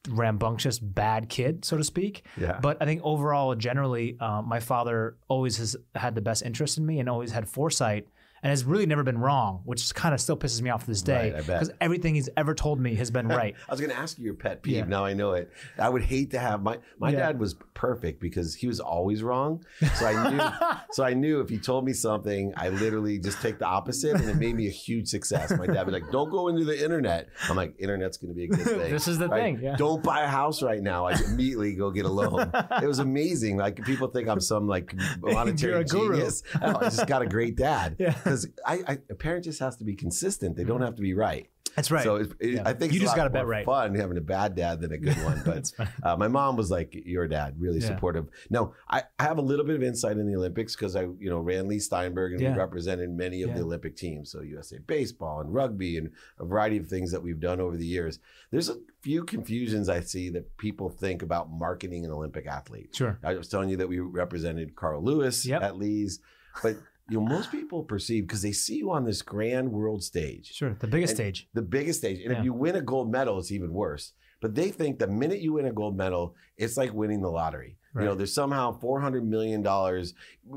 rambunctious 0.10 0.80
bad 0.80 1.30
kid 1.30 1.64
so 1.64 1.78
to 1.78 1.84
speak 1.84 2.26
yeah. 2.36 2.60
but 2.62 2.76
I 2.82 2.86
think 2.86 3.00
overall, 3.06 3.56
generally, 3.56 4.18
uh, 4.20 4.42
my 4.42 4.60
father 4.60 5.16
always 5.30 5.56
has 5.60 5.78
had 5.96 6.14
the 6.14 6.20
best 6.20 6.44
interest 6.44 6.78
in 6.78 6.86
me 6.86 7.00
and 7.00 7.08
always 7.08 7.32
had 7.32 7.48
foresight 7.48 8.06
and 8.44 8.50
has 8.50 8.64
really 8.66 8.86
never 8.86 9.04
been 9.04 9.18
wrong, 9.18 9.62
which 9.66 9.94
kind 9.96 10.14
of 10.14 10.22
still 10.22 10.38
pisses 10.38 10.62
me 10.62 10.70
off 10.70 10.82
to 10.82 10.88
this 10.88 11.02
day 11.02 11.32
Right, 11.32 11.46
because 11.48 11.72
everything 11.82 12.14
he's 12.16 12.30
ever 12.38 12.54
told 12.54 12.80
me 12.80 12.94
has 12.96 13.10
been 13.10 13.28
right. 13.40 13.56
I 13.68 13.72
was 13.72 13.80
going 13.80 13.92
to 13.92 13.98
ask 13.98 14.20
you 14.20 14.26
your 14.26 14.34
pet 14.36 14.62
peeve. 14.62 14.76
Yeah. 14.76 14.86
Now 14.86 15.06
I 15.06 15.14
know 15.14 15.32
it. 15.32 15.50
I 15.80 15.90
would 15.90 16.04
hate 16.04 16.32
to 16.32 16.40
have 16.40 16.62
my 16.62 16.78
my 17.00 17.10
Yeah. 17.12 17.20
dad 17.20 17.40
was 17.40 17.56
perfect 17.74 18.20
because 18.20 18.54
he 18.54 18.68
was 18.68 18.80
always 18.80 19.24
wrong. 19.24 19.64
So 19.96 20.06
I 20.06 20.30
knew 20.30 20.78
so 20.92 21.04
I 21.04 21.14
knew 21.14 21.40
if 21.40 21.50
he 21.50 21.58
told 21.58 21.86
me 21.86 21.94
something, 21.94 22.54
I 22.58 22.70
literally 22.70 23.18
just 23.18 23.42
take 23.42 23.58
the 23.60 23.66
opposite, 23.66 24.16
and 24.16 24.30
it 24.30 24.36
made 24.36 24.56
me 24.56 24.68
a 24.68 24.72
huge 24.72 25.08
success. 25.08 25.52
My 25.58 25.66
dad 25.66 25.86
would 25.86 25.94
be 25.94 26.00
like, 26.02 26.12
"Don't 26.12 26.30
go 26.30 26.50
into 26.50 26.66
the 26.66 26.84
internet." 26.84 27.30
I'm 27.50 27.56
like, 27.56 27.74
"Internet's 27.80 28.18
going 28.18 28.30
to 28.34 28.36
be 28.36 28.46
a 28.46 28.48
good 28.48 28.60
thing." 28.66 28.92
this 28.92 29.08
is 29.08 29.18
the 29.18 29.30
right? 29.30 29.42
thing. 29.56 29.60
Yeah. 29.64 29.76
Don't 29.78 30.04
buy 30.04 30.22
a 30.24 30.28
house 30.28 30.62
right 30.62 30.82
now. 30.82 31.06
I 31.06 31.14
immediately 31.14 31.74
go 31.76 31.92
get 31.92 32.06
a 32.06 32.10
loan. 32.10 32.52
it 32.82 32.88
was 32.88 33.00
amazing. 33.00 33.58
Like 33.58 33.84
people 33.86 34.08
think 34.10 34.28
I'm 34.28 34.42
some 34.42 34.68
like 34.68 34.94
monetary 35.22 35.86
genius. 35.86 36.44
No, 36.62 36.78
I 36.80 36.84
just 36.86 37.08
got 37.08 37.22
a 37.22 37.26
great 37.28 37.56
dad. 37.56 37.96
Yeah. 38.00 38.16
Because 38.34 38.48
I, 38.66 38.94
I, 38.94 38.98
a 39.10 39.16
parent 39.16 39.44
just 39.46 39.60
has 39.60 39.78
to 39.78 39.84
be 39.84 39.96
consistent. 39.96 40.56
They 40.56 40.64
don't 40.64 40.82
have 40.82 40.96
to 40.96 41.02
be 41.02 41.14
right. 41.14 41.50
That's 41.76 41.90
right. 41.90 42.04
So 42.04 42.18
it, 42.18 42.32
Yeah. 42.40 42.62
I 42.66 42.74
think 42.74 42.94
You 42.94 42.98
it's 42.98 43.06
just 43.06 43.16
gotta 43.16 43.32
bet 43.32 43.44
more 43.44 43.50
right. 43.50 43.66
Fun 43.66 43.96
having 43.96 44.18
a 44.18 44.22
bad 44.22 44.56
dad 44.56 44.80
than 44.80 44.92
a 44.92 44.98
good 44.98 45.18
one. 45.24 45.42
But 45.46 45.72
uh, 46.04 46.16
my 46.16 46.28
mom 46.28 46.56
was 46.56 46.70
like 46.70 46.94
your 46.94 47.28
dad, 47.28 47.56
really 47.58 47.80
Yeah. 47.80 47.88
supportive. 47.88 48.28
Now 48.52 48.74
I, 48.88 49.02
I 49.18 49.24
have 49.24 49.40
a 49.40 49.42
little 49.42 49.66
bit 49.66 49.76
of 49.76 49.82
insight 49.82 50.18
in 50.18 50.28
the 50.28 50.36
Olympics 50.36 50.76
because 50.76 50.96
I 50.96 51.02
you 51.02 51.30
know 51.32 51.40
ran 51.40 51.68
Leigh 51.68 51.80
Steinberg 51.80 52.34
and 52.34 52.42
Yeah. 52.42 52.52
we 52.54 52.60
represented 52.60 53.10
many 53.10 53.42
of 53.42 53.56
the 53.56 53.62
Olympic 53.62 53.96
teams, 53.98 54.32
so 54.32 54.42
USA 54.42 54.78
baseball 54.86 55.42
and 55.42 55.52
rugby 55.52 55.98
and 55.98 56.12
a 56.40 56.46
variety 56.46 56.78
of 56.78 56.88
things 56.88 57.12
that 57.12 57.24
we've 57.24 57.40
done 57.40 57.60
over 57.60 57.76
the 57.76 57.88
years. 57.88 58.20
There's 58.52 58.70
a 58.70 58.78
few 59.02 59.24
confusions 59.24 59.90
I 59.90 60.02
see 60.02 60.30
that 60.30 60.58
people 60.58 60.90
think 60.90 61.24
about 61.24 61.50
marketing 61.52 62.06
an 62.06 62.12
Olympic 62.12 62.46
athlete. 62.46 62.96
Sure. 62.96 63.18
I 63.24 63.34
was 63.34 63.48
telling 63.48 63.70
you 63.70 63.78
that 63.78 63.90
we 63.90 64.00
represented 64.00 64.76
Carl 64.76 65.04
Lewis 65.04 65.44
Yep. 65.44 65.64
at 65.64 65.78
Lee's, 65.78 66.20
but 66.62 66.76
you 67.10 67.20
know 67.20 67.26
most 67.26 67.52
people 67.52 67.84
perceive 67.84 68.26
because 68.28 68.42
they 68.42 68.52
see 68.54 68.76
you 68.78 68.92
on 68.92 69.04
this 69.06 69.22
grand 69.22 69.72
world 69.72 70.04
stage 70.04 70.54
Sure. 70.54 70.76
The 70.80 70.88
biggest 70.88 71.16
stage. 71.16 71.48
the 71.54 71.62
biggest 71.62 72.00
stage. 72.00 72.20
And 72.22 72.32
Yeah. 72.32 72.40
if 72.40 72.46
you 72.46 72.54
win 72.54 72.76
a 72.76 72.82
gold 72.82 73.12
medal, 73.12 73.38
it's 73.40 73.52
even 73.52 73.74
worse. 73.74 74.14
But 74.42 74.56
they 74.56 74.72
think 74.72 75.00
the 75.00 75.08
minute 75.08 75.40
you 75.40 75.54
win 75.54 75.66
a 75.66 75.72
gold 75.72 75.96
medal, 75.98 76.36
it's 76.58 76.76
like 76.78 76.94
winning 76.94 77.22
the 77.22 77.30
lottery. 77.32 77.78
You 77.96 78.06
know, 78.06 78.16
there's 78.16 78.34
somehow 78.34 78.72
four 78.80 79.00
hundred 79.02 79.24
million 79.26 79.62
dollars. 79.62 80.16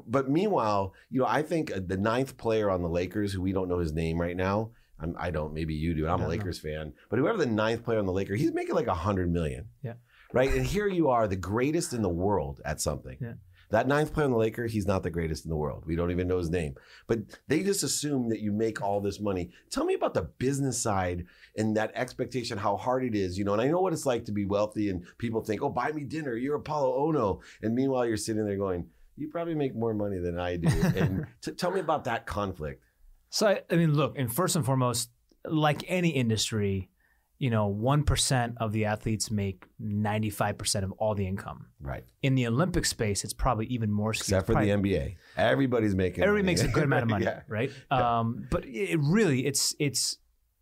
But 0.09 0.31
meanwhile, 0.31 0.95
you 1.11 1.21
know, 1.21 1.27
I 1.29 1.43
think 1.43 1.71
uh, 1.71 1.81
the 1.87 1.99
ninth 1.99 2.37
player 2.39 2.71
on 2.71 2.81
the 2.83 2.89
Lakers, 2.89 3.33
who 3.33 3.43
we 3.43 3.53
don't 3.53 3.69
know 3.69 3.79
his 3.79 3.93
name 3.93 4.19
right 4.19 4.37
now. 4.37 4.71
I'm, 4.99 5.15
I 5.19 5.31
don't. 5.31 5.53
Maybe 5.53 5.75
you 5.75 5.93
do. 5.93 6.07
I'm 6.07 6.15
a 6.15 6.19
don't 6.19 6.21
know. 6.23 6.29
Lakers 6.29 6.59
fan. 6.59 6.95
But 7.11 7.19
whoever 7.19 7.37
the 7.37 7.45
ninth 7.47 7.85
player 7.85 7.99
on 7.99 8.07
the 8.07 8.13
Lakers, 8.13 8.41
he's 8.41 8.53
making 8.55 8.75
like 8.75 8.87
a 8.87 8.95
hundred 8.95 9.31
million. 9.31 9.67
Yeah. 9.83 9.95
Right. 10.33 10.51
And 10.51 10.65
here 10.65 10.89
you 10.89 11.11
are, 11.11 11.29
the 11.29 11.37
greatest 11.37 11.93
in 11.93 12.01
the 12.03 12.09
world 12.09 12.61
at 12.65 12.81
something. 12.81 13.19
Yeah. 13.21 13.35
That 13.71 13.89
ninth 13.89 14.13
player 14.13 14.27
on 14.27 14.33
the 14.33 14.39
Lakers, 14.39 14.73
he's 14.73 14.87
not 14.87 15.03
the 15.03 15.11
greatest 15.11 15.45
in 15.45 15.51
the 15.51 15.57
world. 15.57 15.85
We 15.87 15.97
don't 15.97 16.11
even 16.11 16.29
know 16.29 16.39
his 16.39 16.51
name. 16.51 16.75
But 17.07 17.21
they 17.49 17.63
just 17.63 17.83
assume 17.83 18.29
that 18.29 18.41
you 18.41 18.53
make 18.53 18.81
all 18.81 19.01
this 19.01 19.21
money. 19.21 19.51
Tell 19.71 19.85
me 19.85 19.95
about 19.95 20.15
the 20.15 20.23
business 20.23 20.81
side 20.81 21.27
and 21.57 21.77
that 21.77 21.93
expectation, 21.95 22.59
how 22.59 22.77
hard 22.77 23.05
it 23.05 23.15
is, 23.15 23.39
you 23.39 23.45
know. 23.45 23.53
And 23.53 23.63
I 23.63 23.69
know 23.69 23.81
what 23.81 23.93
it's 23.93 24.07
like 24.07 24.25
to 24.27 24.33
be 24.33 24.45
wealthy 24.45 24.91
and 24.91 25.05
people 25.19 25.43
think, 25.43 25.63
oh, 25.63 25.71
buy 25.71 25.93
me 25.93 26.05
dinner. 26.05 26.37
You're 26.37 26.59
Apolo 26.59 26.99
Ohno. 26.99 27.41
And 27.63 27.75
meanwhile, 27.75 28.07
you're 28.07 28.17
sitting 28.17 28.45
there 28.45 28.57
going, 28.57 28.87
you 29.17 29.29
probably 29.29 29.55
make 29.55 29.75
more 29.75 29.95
money 29.95 30.19
than 30.19 30.39
I 30.39 30.57
do. 30.57 30.69
And 30.97 31.27
t- 31.43 31.53
tell 31.53 31.71
me 31.71 31.81
about 31.81 32.05
that 32.05 32.27
conflict. 32.27 32.83
So 33.31 33.49
I, 33.49 33.63
I 33.71 33.77
mean, 33.77 33.95
look, 33.95 34.15
and 34.17 34.33
first 34.33 34.57
and 34.57 34.65
foremost, 34.65 35.11
like 35.45 35.85
any 35.89 36.11
industry, 36.11 36.91
you 37.39 37.51
know, 37.51 37.67
one 37.67 38.03
percent 38.03 38.55
of 38.59 38.73
the 38.73 38.87
athletes 38.87 39.31
make 39.31 39.67
ninety-five 39.79 40.57
percent 40.57 40.85
of 40.85 40.93
all 40.93 41.15
the 41.15 41.27
income. 41.27 41.67
Right. 41.81 42.05
In 42.23 42.35
the 42.35 42.47
Olympic 42.47 42.87
space, 42.87 43.25
it's 43.25 43.35
probably 43.35 43.67
even 43.67 43.91
more 43.91 44.15
skewed. 44.15 44.39
Except 44.39 44.47
for 44.47 44.55
the 44.55 44.71
NBA. 44.71 45.17
Everybody's 45.37 45.95
making 45.95 46.25
Everybody 46.25 46.43
money. 46.43 46.53
makes 46.53 46.63
a 46.63 46.69
good 46.69 46.85
amount 46.85 47.03
of 47.03 47.09
money, 47.17 47.25
yeah. 47.27 47.41
right? 47.49 47.71
Um, 47.91 48.47
but 48.51 48.65
it 48.67 48.99
really, 49.01 49.47
it's 49.47 49.75
it's 49.79 50.19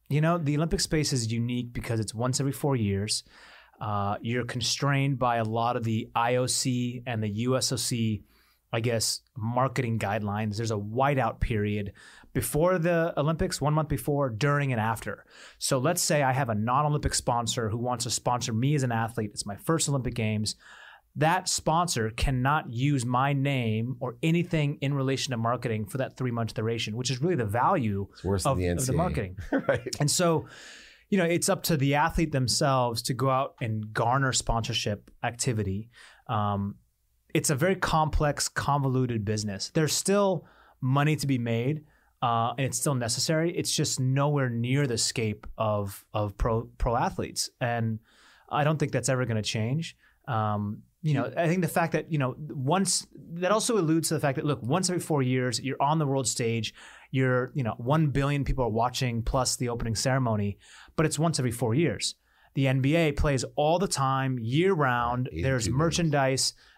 you 0.09 0.21
know, 0.21 0.38
the 0.38 0.57
Olympic 0.57 0.81
space 0.81 1.12
is 1.12 1.33
unique 1.33 1.73
because 1.73 2.00
it's 2.00 2.14
once 2.14 2.40
every 2.40 2.52
four 2.52 2.76
years. 2.76 3.25
Uh, 3.81 4.16
you're 4.21 4.45
constrained 4.45 5.19
by 5.19 5.37
a 5.37 5.45
lot 5.45 5.76
of 5.76 5.85
the 5.85 6.09
IOC 6.16 7.02
and 7.07 7.23
the 7.23 7.47
USOC 7.47 8.23
I 8.75 8.81
guess, 8.81 9.21
marketing 9.37 10.00
guidelines. 10.00 10.57
There's 10.57 10.73
a 10.73 10.76
whiteout 10.76 11.38
period 11.38 11.93
before 12.33 12.78
the 12.78 13.14
Olympics, 13.16 13.61
one 13.61 13.73
month 13.73 13.88
before, 13.88 14.28
during, 14.28 14.73
and 14.73 14.81
after. 14.81 15.25
So 15.59 15.78
let's 15.78 16.02
say 16.02 16.25
I 16.25 16.33
have 16.33 16.49
a 16.49 16.57
non 16.57 16.85
Olympic 16.85 17.14
sponsor 17.14 17.69
who 17.69 17.78
wants 17.78 18.02
to 18.02 18.11
sponsor 18.11 18.52
me 18.52 18.75
as 18.75 18.83
an 18.83 18.90
athlete. 18.90 19.31
It's 19.33 19.47
my 19.47 19.54
first 19.54 19.88
Olympic 19.88 20.14
Games. 20.14 20.57
That 21.14 21.49
sponsor 21.49 22.11
cannot 22.11 22.73
use 22.73 23.04
my 23.07 23.33
name 23.33 23.97
or 24.00 24.16
anything 24.25 24.78
in 24.81 24.93
relation 24.93 25.31
to 25.31 25.37
marketing 25.37 25.87
for 25.87 25.99
that 25.99 26.16
three 26.16 26.33
month 26.33 26.54
duration, 26.54 26.97
which 26.97 27.12
is 27.12 27.23
really 27.23 27.37
the 27.37 27.45
value 27.45 28.09
of, 28.45 28.59
the 28.59 28.66
of 28.71 28.87
the 28.87 28.93
marketing. 28.93 29.37
right. 29.69 29.95
And 30.00 30.11
so, 30.11 30.47
you 31.11 31.19
know, 31.19 31.25
it's 31.25 31.49
up 31.49 31.62
to 31.64 31.76
the 31.76 31.95
athlete 31.95 32.33
themselves 32.33 33.02
to 33.02 33.14
go 33.14 33.31
out 33.31 33.54
and 33.61 33.93
garner 33.93 34.33
sponsorship 34.33 35.12
activity. 35.23 35.90
Um, 36.26 36.75
it's 37.34 37.50
a 37.50 37.54
very 37.54 37.74
complex, 37.74 38.48
convoluted 38.48 39.24
business. 39.24 39.70
There's 39.74 39.92
still 39.92 40.46
money 40.80 41.16
to 41.16 41.26
be 41.26 41.36
made, 41.36 41.84
uh, 42.22 42.54
and 42.56 42.60
it's 42.60 42.78
still 42.78 42.94
necessary. 42.94 43.50
It's 43.54 43.74
just 43.74 43.98
nowhere 43.98 44.48
near 44.48 44.86
the 44.86 44.96
scape 44.96 45.46
of 45.58 46.04
of 46.14 46.38
pro 46.38 46.68
pro 46.78 46.96
athletes, 46.96 47.50
and 47.60 47.98
I 48.48 48.62
don't 48.62 48.78
think 48.78 48.92
that's 48.92 49.08
ever 49.08 49.26
going 49.26 49.36
to 49.36 49.42
change. 49.42 49.96
Um, 50.28 50.82
you 51.02 51.12
know, 51.12 51.30
I 51.36 51.48
think 51.48 51.60
the 51.60 51.68
fact 51.68 51.92
that 51.92 52.10
you 52.10 52.18
know 52.18 52.36
once 52.38 53.06
that 53.34 53.50
also 53.50 53.76
alludes 53.76 54.08
to 54.08 54.14
the 54.14 54.20
fact 54.20 54.36
that 54.36 54.46
look, 54.46 54.62
once 54.62 54.88
every 54.88 55.00
four 55.00 55.22
years, 55.22 55.60
you're 55.60 55.82
on 55.82 55.98
the 55.98 56.06
world 56.06 56.28
stage. 56.28 56.72
You're 57.10 57.50
you 57.54 57.64
know 57.64 57.74
one 57.78 58.08
billion 58.08 58.44
people 58.44 58.64
are 58.64 58.70
watching 58.70 59.22
plus 59.22 59.56
the 59.56 59.68
opening 59.68 59.96
ceremony, 59.96 60.58
but 60.94 61.04
it's 61.04 61.18
once 61.18 61.38
every 61.40 61.50
four 61.50 61.74
years. 61.74 62.14
The 62.54 62.66
NBA 62.66 63.16
plays 63.16 63.44
all 63.56 63.80
the 63.80 63.88
time, 63.88 64.38
year 64.38 64.72
round. 64.72 65.28
82 65.32 65.42
There's 65.42 65.66
games. 65.66 65.76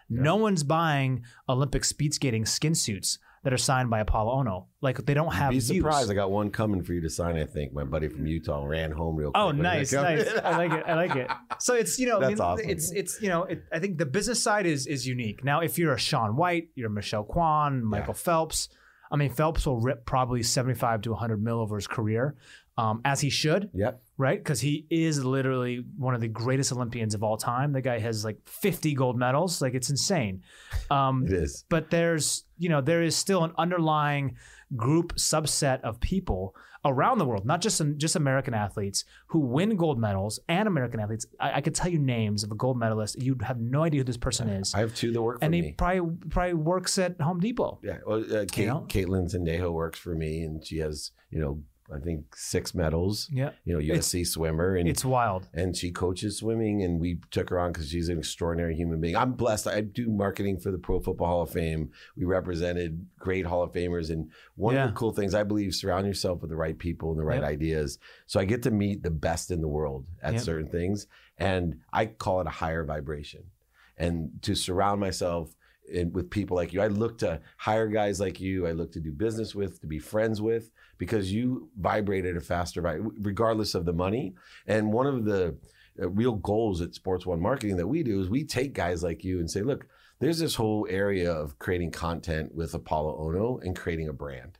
Merchandise. 0.09 0.25
No 0.25 0.35
one's 0.37 0.63
buying 0.63 1.23
Olympic 1.49 1.83
speed 1.83 2.13
skating 2.13 2.45
skin 2.45 2.75
suits 2.75 3.19
that 3.43 3.53
are 3.53 3.57
signed 3.57 3.89
by 3.89 4.03
Apolo 4.03 4.43
Ohno. 4.43 4.65
Like 4.81 5.05
they 5.05 5.13
don't 5.13 5.33
have 5.33 5.51
Be 5.51 5.59
surprised. 5.59 6.11
I 6.11 6.13
got 6.13 6.31
one 6.31 6.49
coming 6.49 6.83
for 6.83 6.93
you 6.93 7.01
to 7.01 7.09
sign. 7.09 7.37
I 7.37 7.45
think 7.45 7.71
my 7.73 7.83
buddy 7.83 8.07
from 8.09 8.25
Utah 8.25 8.65
ran 8.65 8.91
home 8.91 9.15
real 9.15 9.31
quick. 9.31 9.41
Oh, 9.41 9.51
nice, 9.51 9.93
nice. 9.93 10.27
I 10.43 10.57
like 10.57 10.71
it. 10.73 10.83
I 10.85 10.95
like 10.95 11.15
it. 11.15 11.29
So 11.59 11.73
it's 11.73 11.97
you 11.97 12.07
know, 12.07 12.21
I 12.21 12.27
mean, 12.27 12.39
awesome. 12.39 12.69
it's 12.69 12.91
it's 12.91 13.21
you 13.21 13.29
know, 13.29 13.43
it, 13.43 13.63
I 13.71 13.79
think 13.79 13.97
the 13.97 14.05
business 14.05 14.41
side 14.43 14.65
is 14.65 14.85
is 14.85 15.07
unique. 15.07 15.43
Now, 15.43 15.61
if 15.61 15.79
you're 15.79 15.93
a 15.93 15.97
Shaun 15.97 16.35
White, 16.35 16.69
you're 16.75 16.89
Michelle 16.89 17.23
Kwan, 17.23 17.83
Michael 17.83 18.13
Phelps. 18.13 18.69
I 19.11 19.15
mean, 19.15 19.31
Phelps 19.31 19.65
will 19.65 19.79
rip 19.79 20.05
probably 20.05 20.43
75 20.43 21.03
to 21.03 21.11
100 21.11 21.41
mil 21.41 21.59
over 21.59 21.77
his 21.77 21.87
career, 21.87 22.35
um, 22.77 23.01
as 23.05 23.21
he 23.21 23.29
should, 23.29 23.69
Yep. 23.73 24.01
Right? 24.19 24.39
Because 24.43 24.59
he 24.59 24.87
is 24.89 25.23
literally 25.23 25.85
one 25.95 26.15
of 26.15 26.21
the 26.21 26.27
greatest 26.27 26.71
Olympians 26.71 27.13
of 27.13 27.21
all 27.23 27.37
time. 27.37 27.71
The 27.71 27.81
guy 27.81 27.99
has 27.99 28.25
like 28.25 28.37
50 28.47 28.93
gold 28.95 29.15
medals. 29.17 29.61
Like 29.61 29.75
it's 29.75 29.89
insane. 29.91 30.41
Um, 30.89 31.23
It 31.27 31.33
is. 31.33 31.63
but 31.69 31.89
there's 31.91 32.45
you 32.57 32.69
know 32.69 32.81
there 32.81 33.03
is 33.03 33.15
still 33.15 33.43
an 33.43 33.51
underlying 33.57 34.35
group 34.75 35.15
subset 35.15 35.81
of 35.81 35.99
people 35.99 36.55
around 36.85 37.17
the 37.19 37.25
world 37.25 37.45
not 37.45 37.59
just 37.61 37.81
just 37.97 38.15
american 38.15 38.53
athletes 38.53 39.03
who 39.27 39.39
win 39.39 39.75
gold 39.75 39.97
medals 39.99 40.39
and 40.47 40.67
american 40.67 40.99
athletes 40.99 41.25
i, 41.39 41.53
I 41.53 41.61
could 41.61 41.73
tell 41.75 41.89
you 41.89 41.99
names 41.99 42.43
of 42.43 42.51
a 42.51 42.55
gold 42.55 42.77
medalist 42.77 43.21
you'd 43.21 43.41
have 43.43 43.59
no 43.59 43.83
idea 43.83 44.01
who 44.01 44.03
this 44.05 44.17
person 44.17 44.49
is 44.49 44.73
I 44.75 44.79
have 44.79 44.93
two 44.93 45.11
that 45.11 45.21
work 45.21 45.39
for 45.39 45.45
and 45.45 45.53
he 45.53 45.61
me. 45.61 45.71
probably 45.77 46.15
probably 46.29 46.53
works 46.53 46.97
at 46.97 47.19
home 47.21 47.39
depot 47.39 47.79
Yeah, 47.83 47.97
well, 48.05 48.23
uh, 48.35 48.45
Kate, 48.51 48.67
know? 48.67 48.85
Kaitlin 48.89 49.33
Sandeno 49.33 49.71
works 49.71 49.99
for 49.99 50.15
me, 50.15 50.41
and 50.43 50.65
she 50.65 50.77
has, 50.79 51.11
you 51.29 51.39
know, 51.39 51.61
I 51.93 51.99
think 51.99 52.35
six 52.35 52.75
medals. 52.75 53.29
yeah 53.31 53.51
You 53.63 53.73
know, 53.73 53.79
USC 53.95 54.25
swimmer, 54.27 54.75
and 54.75 54.89
it's 54.89 55.05
wild 55.05 55.47
and 55.53 55.75
she 55.75 55.91
coaches 55.91 56.37
swimming, 56.37 56.83
and 56.83 56.99
we 56.99 57.19
took 57.31 57.49
her 57.49 57.59
on 57.59 57.71
because 57.71 57.89
she's 57.89 58.09
an 58.09 58.17
extraordinary 58.17 58.75
human 58.75 58.99
being. 58.99 59.15
I'm 59.15 59.33
blessed. 59.33 59.67
I 59.67 59.81
do 59.81 60.09
marketing 60.09 60.59
for 60.59 60.71
the 60.71 60.77
Pro 60.77 60.99
Football 60.99 61.27
Hall 61.27 61.41
of 61.43 61.49
Fame. 61.49 61.91
We 62.17 62.25
represented 62.25 63.05
great 63.19 63.45
Hall 63.45 63.63
of 63.63 63.71
Famers, 63.71 64.09
and 64.09 64.29
one 64.55 64.75
Yeah. 64.75 64.85
of 64.85 64.89
the 64.91 64.95
cool 64.99 65.11
things 65.13 65.33
I 65.33 65.43
believe 65.43 65.73
surround 65.73 66.05
yourself 66.07 66.41
with 66.41 66.49
the 66.49 66.57
right 66.57 66.77
people 66.77 67.11
and 67.11 67.19
the 67.19 67.25
right 67.25 67.41
Yep. 67.41 67.49
ideas. 67.51 67.99
So 68.25 68.39
I 68.39 68.45
get 68.45 68.63
to 68.63 68.71
meet 68.71 69.03
the 69.03 69.11
best 69.11 69.49
in 69.51 69.61
the 69.61 69.67
world 69.69 70.05
at 70.21 70.33
Yep. 70.33 70.41
certain 70.43 70.69
things, 70.69 71.07
and 71.37 71.79
I 71.93 72.07
call 72.07 72.41
it 72.41 72.47
a 72.47 72.51
higher 72.51 72.83
vibration. 72.83 73.43
And 73.97 74.31
to 74.43 74.55
surround 74.55 74.99
myself 74.99 75.55
with 76.11 76.29
people 76.29 76.55
like 76.57 76.73
you, 76.73 76.81
I 76.81 76.87
look 76.87 77.17
to 77.19 77.39
hire 77.57 77.87
guys 77.87 78.19
like 78.19 78.41
you. 78.41 78.67
I 78.67 78.73
look 78.73 78.91
to 78.91 78.99
do 78.99 79.11
business 79.13 79.55
with, 79.55 79.79
to 79.79 79.87
be 79.87 79.99
friends 79.99 80.41
with, 80.41 80.69
because 80.97 81.31
you 81.31 81.69
vibrate 81.79 82.25
at 82.25 82.35
a 82.35 82.41
faster 82.41 82.81
regardless 83.19 83.75
of 83.75 83.85
the 83.85 83.93
money. 83.93 84.35
And 84.65 84.91
one 84.91 85.07
of 85.07 85.25
the 85.25 85.55
uh, 86.01 86.09
real 86.09 86.33
goals 86.33 86.81
at 86.81 86.95
Sports 86.95 87.25
One 87.25 87.41
Marketing 87.41 87.77
that 87.77 87.87
we 87.87 88.03
do 88.03 88.21
is 88.21 88.29
we 88.29 88.43
take 88.43 88.73
guys 88.73 89.03
like 89.03 89.23
you 89.23 89.39
and 89.39 89.49
say, 89.49 89.61
look, 89.61 89.87
there's 90.19 90.39
this 90.39 90.55
whole 90.55 90.87
area 90.89 91.31
of 91.31 91.59
creating 91.59 91.91
content 91.91 92.53
with 92.55 92.73
Apolo 92.73 93.19
Ohno 93.19 93.61
and 93.63 93.75
creating 93.75 94.07
a 94.07 94.13
brand 94.13 94.57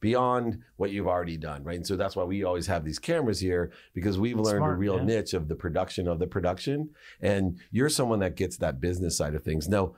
beyond 0.00 0.60
what 0.76 0.90
you've 0.90 1.06
already 1.06 1.36
done, 1.36 1.62
right? 1.62 1.76
And 1.76 1.86
so 1.86 1.96
that's 1.96 2.16
why 2.16 2.24
we 2.24 2.42
always 2.42 2.66
have 2.66 2.84
these 2.84 2.98
cameras 2.98 3.38
here 3.38 3.70
because 3.94 4.18
we've 4.18 4.38
learned 4.38 4.66
a 4.66 4.70
real 4.74 4.96
yeah. 4.96 5.04
niche 5.04 5.32
of 5.32 5.46
the 5.46 5.54
production 5.54 6.08
of 6.08 6.18
the 6.18 6.26
production. 6.26 6.90
And 7.20 7.58
you're 7.70 7.88
someone 7.88 8.18
that 8.18 8.34
gets 8.34 8.56
that 8.58 8.80
business 8.80 9.16
side 9.16 9.36
of 9.36 9.44
things. 9.44 9.68
Now, 9.68 9.94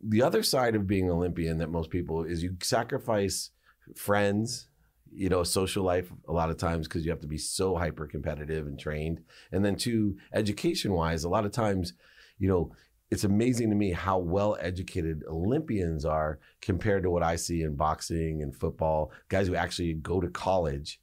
the 0.00 0.22
other 0.22 0.44
side 0.44 0.76
of 0.76 0.86
being 0.86 1.10
Olympian 1.10 1.58
that 1.58 1.70
most 1.70 1.90
people 1.90 2.22
is 2.22 2.42
you 2.42 2.56
sacrifice 2.62 3.50
friends, 3.96 4.67
you 5.12 5.28
know, 5.28 5.42
social 5.42 5.84
life 5.84 6.10
a 6.28 6.32
lot 6.32 6.50
of 6.50 6.56
times 6.56 6.86
because 6.86 7.04
you 7.04 7.10
have 7.10 7.20
to 7.20 7.26
be 7.26 7.38
so 7.38 7.76
hyper 7.76 8.06
competitive 8.06 8.66
and 8.66 8.78
trained. 8.78 9.22
And 9.52 9.64
then 9.64 9.76
two, 9.76 10.16
education 10.32 10.92
wise, 10.92 11.24
a 11.24 11.28
lot 11.28 11.44
of 11.44 11.52
times, 11.52 11.92
you 12.38 12.48
know, 12.48 12.72
it's 13.10 13.24
amazing 13.24 13.70
to 13.70 13.76
me 13.76 13.92
how 13.92 14.18
well 14.18 14.56
educated 14.60 15.24
Olympians 15.28 16.04
are 16.04 16.38
compared 16.60 17.02
to 17.04 17.10
what 17.10 17.22
I 17.22 17.36
see 17.36 17.62
in 17.62 17.74
boxing 17.74 18.42
and 18.42 18.54
football, 18.54 19.12
guys 19.28 19.46
who 19.46 19.54
actually 19.54 19.94
go 19.94 20.20
to 20.20 20.28
college. 20.28 21.00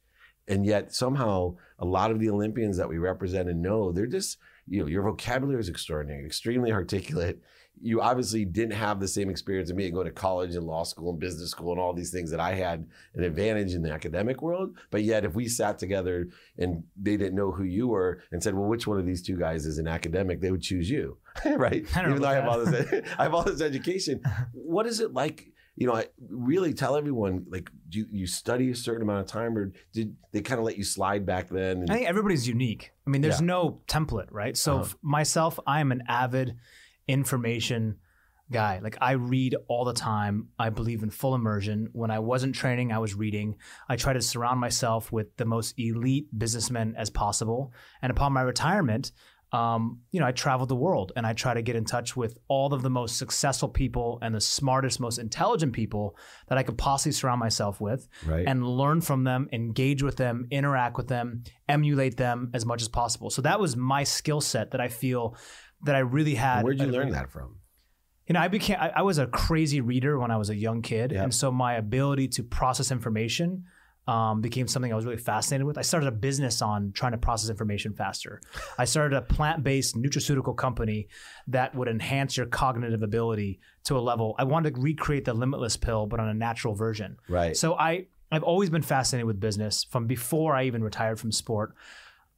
And 0.48 0.64
yet 0.64 0.94
somehow 0.94 1.56
a 1.78 1.84
lot 1.84 2.12
of 2.12 2.20
the 2.20 2.30
Olympians 2.30 2.76
that 2.76 2.88
we 2.88 2.98
represent 2.98 3.48
and 3.48 3.60
know, 3.60 3.90
they're 3.90 4.06
just, 4.06 4.38
you 4.68 4.80
know, 4.80 4.86
your 4.86 5.02
vocabulary 5.02 5.60
is 5.60 5.68
extraordinary, 5.68 6.24
extremely 6.24 6.70
articulate. 6.80 7.40
You 7.80 8.00
obviously 8.00 8.44
didn't 8.44 8.72
have 8.74 9.00
the 9.00 9.08
same 9.08 9.28
experience 9.28 9.70
of 9.70 9.76
me 9.76 9.90
going 9.90 10.06
to 10.06 10.12
college 10.12 10.54
and 10.54 10.66
law 10.66 10.82
school 10.82 11.10
and 11.10 11.18
business 11.20 11.50
school 11.50 11.72
and 11.72 11.80
all 11.80 11.92
these 11.92 12.10
things 12.10 12.30
that 12.30 12.40
I 12.40 12.54
had 12.54 12.86
an 13.14 13.22
advantage 13.22 13.74
in 13.74 13.82
the 13.82 13.92
academic 13.92 14.40
world. 14.42 14.76
But 14.90 15.02
yet 15.02 15.24
if 15.24 15.34
we 15.34 15.46
sat 15.48 15.78
together 15.78 16.28
and 16.58 16.84
they 17.00 17.16
didn't 17.16 17.34
know 17.36 17.50
who 17.50 17.64
you 17.64 17.88
were 17.88 18.22
and 18.32 18.42
said, 18.42 18.54
well, 18.54 18.66
which 18.68 18.86
one 18.86 18.98
of 18.98 19.04
these 19.06 19.22
two 19.22 19.36
guys 19.36 19.66
is 19.66 19.78
an 19.78 19.86
academic, 19.88 20.40
they 20.40 20.50
would 20.50 20.62
choose 20.62 20.88
you. 20.88 21.18
right? 21.44 21.84
I 21.94 22.02
don't 22.02 22.10
Even 22.12 22.22
though 22.22 22.28
I 22.28 22.34
have 22.34 22.44
about 22.44 22.60
all 22.60 22.64
this 22.66 23.04
I 23.18 23.22
have 23.24 23.34
all 23.34 23.42
this 23.42 23.60
education. 23.60 24.22
What 24.52 24.86
is 24.86 25.00
it 25.00 25.12
like? 25.12 25.52
You 25.78 25.86
know, 25.86 25.94
I 25.94 26.06
really 26.30 26.72
tell 26.72 26.96
everyone 26.96 27.44
like, 27.50 27.68
do 27.90 27.98
you, 27.98 28.06
you 28.10 28.26
study 28.26 28.70
a 28.70 28.74
certain 28.74 29.02
amount 29.02 29.20
of 29.20 29.26
time, 29.26 29.58
or 29.58 29.72
did 29.92 30.16
they 30.32 30.40
kind 30.40 30.58
of 30.58 30.64
let 30.64 30.78
you 30.78 30.84
slide 30.84 31.26
back 31.26 31.50
then? 31.50 31.82
And, 31.82 31.90
I 31.90 31.96
think 31.96 32.08
everybody's 32.08 32.48
unique. 32.48 32.92
I 33.06 33.10
mean, 33.10 33.20
there's 33.20 33.40
Yeah. 33.40 33.46
no 33.46 33.82
template, 33.86 34.28
right? 34.30 34.56
So 34.56 34.78
Uh-huh. 34.78 34.94
myself, 35.02 35.60
I 35.66 35.80
am 35.80 35.92
an 35.92 36.02
avid 36.08 36.56
information 37.08 37.96
guy. 38.50 38.78
Like 38.78 38.96
I 39.00 39.12
read 39.12 39.56
all 39.68 39.84
the 39.84 39.92
time. 39.92 40.48
I 40.58 40.70
believe 40.70 41.02
in 41.02 41.10
full 41.10 41.34
immersion. 41.34 41.88
When 41.92 42.10
I 42.10 42.20
wasn't 42.20 42.54
training, 42.54 42.92
I 42.92 42.98
was 42.98 43.14
reading. 43.14 43.56
I 43.88 43.96
try 43.96 44.12
to 44.12 44.22
surround 44.22 44.60
myself 44.60 45.10
with 45.10 45.36
the 45.36 45.44
most 45.44 45.74
elite 45.78 46.26
businessmen 46.36 46.94
as 46.96 47.10
possible. 47.10 47.72
And 48.02 48.10
upon 48.10 48.32
my 48.32 48.42
retirement, 48.42 49.12
um, 49.52 50.00
you 50.10 50.18
know, 50.18 50.26
I 50.26 50.32
traveled 50.32 50.68
the 50.68 50.76
world 50.76 51.12
and 51.14 51.24
I 51.24 51.32
try 51.32 51.54
to 51.54 51.62
get 51.62 51.76
in 51.76 51.84
touch 51.84 52.16
with 52.16 52.36
all 52.48 52.74
of 52.74 52.82
the 52.82 52.90
most 52.90 53.16
successful 53.16 53.68
people 53.68 54.18
and 54.20 54.34
the 54.34 54.40
smartest, 54.40 54.98
most 54.98 55.18
intelligent 55.18 55.72
people 55.72 56.16
that 56.48 56.58
I 56.58 56.64
could 56.64 56.76
possibly 56.76 57.12
surround 57.12 57.38
myself 57.38 57.80
with 57.80 58.08
right? 58.26 58.44
and 58.46 58.66
learn 58.66 59.00
from 59.00 59.22
them, 59.22 59.48
engage 59.52 60.02
with 60.02 60.16
them, 60.16 60.48
interact 60.50 60.96
with 60.96 61.06
them, 61.06 61.44
emulate 61.68 62.16
them 62.16 62.50
as 62.54 62.66
much 62.66 62.82
as 62.82 62.88
possible. 62.88 63.30
So 63.30 63.40
that 63.42 63.60
was 63.60 63.76
my 63.76 64.02
skill 64.02 64.40
set 64.40 64.72
that 64.72 64.80
I 64.80 64.88
feel 64.88 65.36
that 65.86 65.94
I 65.94 66.00
really 66.00 66.34
had. 66.34 66.64
where'd 66.64 66.80
you 66.80 66.86
learn 66.86 67.10
that 67.10 67.30
from? 67.30 67.56
You 68.26 68.32
know, 68.34 68.40
I 68.40 68.48
became 68.48 68.76
I, 68.80 68.88
I 68.96 69.02
was 69.02 69.18
a 69.18 69.26
crazy 69.26 69.80
reader 69.80 70.18
when 70.18 70.30
I 70.30 70.36
was 70.36 70.50
a 70.50 70.54
young 70.56 70.82
kid, 70.82 71.12
Yeah. 71.12 71.22
and 71.22 71.32
so 71.34 71.50
my 71.50 71.74
ability 71.74 72.28
to 72.28 72.42
process 72.42 72.90
information 72.90 73.64
um, 74.08 74.40
became 74.40 74.68
something 74.68 74.92
I 74.92 74.96
was 74.96 75.04
really 75.04 75.16
fascinated 75.18 75.66
with. 75.66 75.76
I 75.78 75.82
started 75.82 76.06
a 76.06 76.12
business 76.12 76.62
on 76.62 76.92
trying 76.92 77.10
to 77.12 77.18
process 77.18 77.50
information 77.50 77.92
faster. 77.92 78.40
I 78.78 78.84
started 78.84 79.16
a 79.16 79.22
plant-based 79.22 79.96
nutraceutical 79.96 80.56
company 80.56 81.08
that 81.48 81.74
would 81.74 81.88
enhance 81.88 82.36
your 82.36 82.46
cognitive 82.46 83.02
ability 83.02 83.58
to 83.84 83.96
a 83.96 84.00
level. 84.00 84.36
I 84.38 84.44
wanted 84.44 84.74
to 84.76 84.80
recreate 84.80 85.24
the 85.24 85.34
limitless 85.34 85.76
pill, 85.76 86.06
but 86.06 86.20
on 86.20 86.28
a 86.28 86.34
natural 86.34 86.74
version. 86.74 87.16
Right. 87.28 87.56
So 87.56 87.74
I 87.74 88.06
I've 88.30 88.44
always 88.44 88.70
been 88.70 88.82
fascinated 88.82 89.26
with 89.26 89.38
business 89.40 89.84
from 89.84 90.06
before 90.06 90.54
I 90.54 90.64
even 90.64 90.82
retired 90.84 91.18
from 91.20 91.30
sport. 91.32 91.74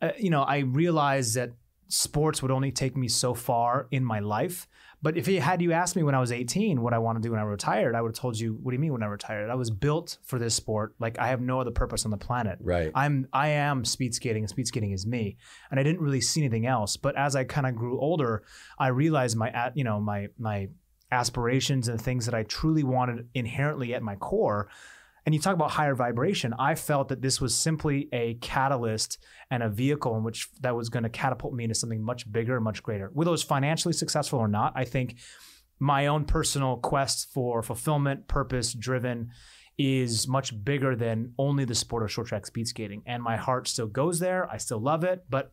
Uh, 0.02 0.10
you 0.18 0.28
know, 0.30 0.42
I 0.42 0.58
realized 0.58 1.34
that 1.36 1.52
sports 1.88 2.42
would 2.42 2.50
only 2.50 2.70
take 2.70 2.96
me 2.96 3.08
so 3.08 3.34
far 3.34 3.88
in 3.90 4.04
my 4.04 4.20
life. 4.20 4.68
But 5.00 5.16
if 5.16 5.28
you 5.28 5.40
had 5.40 5.62
you 5.62 5.72
asked 5.72 5.94
me 5.94 6.02
when 6.02 6.14
I 6.14 6.20
was 6.20 6.32
18 6.32 6.82
what 6.82 6.92
I 6.92 6.98
want 6.98 7.16
to 7.16 7.22
do 7.22 7.30
when 7.30 7.40
I 7.40 7.44
retired, 7.44 7.94
I 7.94 8.02
would 8.02 8.10
have 8.10 8.20
told 8.20 8.38
you, 8.38 8.58
"What 8.62 8.72
do 8.72 8.74
you 8.74 8.80
mean 8.80 8.92
when 8.92 9.02
I 9.02 9.06
retired? 9.06 9.48
I 9.48 9.54
was 9.54 9.70
built 9.70 10.18
for 10.24 10.38
this 10.40 10.54
sport. 10.54 10.94
Like 10.98 11.18
I 11.18 11.28
have 11.28 11.40
no 11.40 11.60
other 11.60 11.70
purpose 11.70 12.04
on 12.04 12.10
the 12.10 12.16
planet. 12.16 12.58
Right. 12.60 12.90
I'm 12.94 13.28
I 13.32 13.48
am 13.48 13.84
speed 13.84 14.14
skating 14.14 14.42
and 14.42 14.50
speed 14.50 14.66
skating 14.66 14.90
is 14.90 15.06
me. 15.06 15.36
And 15.70 15.78
I 15.78 15.84
didn't 15.84 16.00
really 16.00 16.20
see 16.20 16.40
anything 16.40 16.66
else. 16.66 16.96
But 16.96 17.16
as 17.16 17.36
I 17.36 17.44
kind 17.44 17.66
of 17.66 17.76
grew 17.76 18.00
older, 18.00 18.42
I 18.78 18.88
realized 18.88 19.36
my 19.36 19.50
at 19.50 19.76
you 19.76 19.84
know 19.84 20.00
my 20.00 20.28
my 20.36 20.68
aspirations 21.12 21.88
and 21.88 22.00
things 22.00 22.26
that 22.26 22.34
I 22.34 22.42
truly 22.42 22.82
wanted 22.82 23.28
inherently 23.34 23.94
at 23.94 24.02
my 24.02 24.16
core. 24.16 24.68
And 25.28 25.34
you 25.34 25.42
talk 25.42 25.52
about 25.52 25.72
higher 25.72 25.94
vibration. 25.94 26.54
I 26.58 26.74
felt 26.74 27.08
that 27.08 27.20
this 27.20 27.38
was 27.38 27.54
simply 27.54 28.08
a 28.14 28.38
catalyst 28.40 29.18
and 29.50 29.62
a 29.62 29.68
vehicle 29.68 30.16
in 30.16 30.24
which 30.24 30.48
that 30.62 30.74
was 30.74 30.88
going 30.88 31.02
to 31.02 31.10
catapult 31.10 31.52
me 31.52 31.64
into 31.64 31.74
something 31.74 32.02
much 32.02 32.32
bigger 32.32 32.54
and 32.54 32.64
much 32.64 32.82
greater. 32.82 33.10
Whether 33.12 33.28
it 33.28 33.32
was 33.32 33.42
financially 33.42 33.92
successful 33.92 34.38
or 34.38 34.48
not, 34.48 34.72
I 34.74 34.86
think 34.86 35.16
my 35.78 36.06
own 36.06 36.24
personal 36.24 36.78
quest 36.78 37.30
for 37.34 37.62
fulfillment, 37.62 38.26
purpose 38.26 38.72
driven 38.72 39.28
is 39.76 40.26
much 40.26 40.64
bigger 40.64 40.96
than 40.96 41.34
only 41.38 41.66
the 41.66 41.74
sport 41.74 42.04
of 42.04 42.10
short 42.10 42.28
track 42.28 42.46
speed 42.46 42.66
skating. 42.66 43.02
And 43.04 43.22
my 43.22 43.36
heart 43.36 43.68
still 43.68 43.86
goes 43.86 44.20
there. 44.20 44.50
I 44.50 44.56
still 44.56 44.80
love 44.80 45.04
it. 45.04 45.26
But 45.28 45.52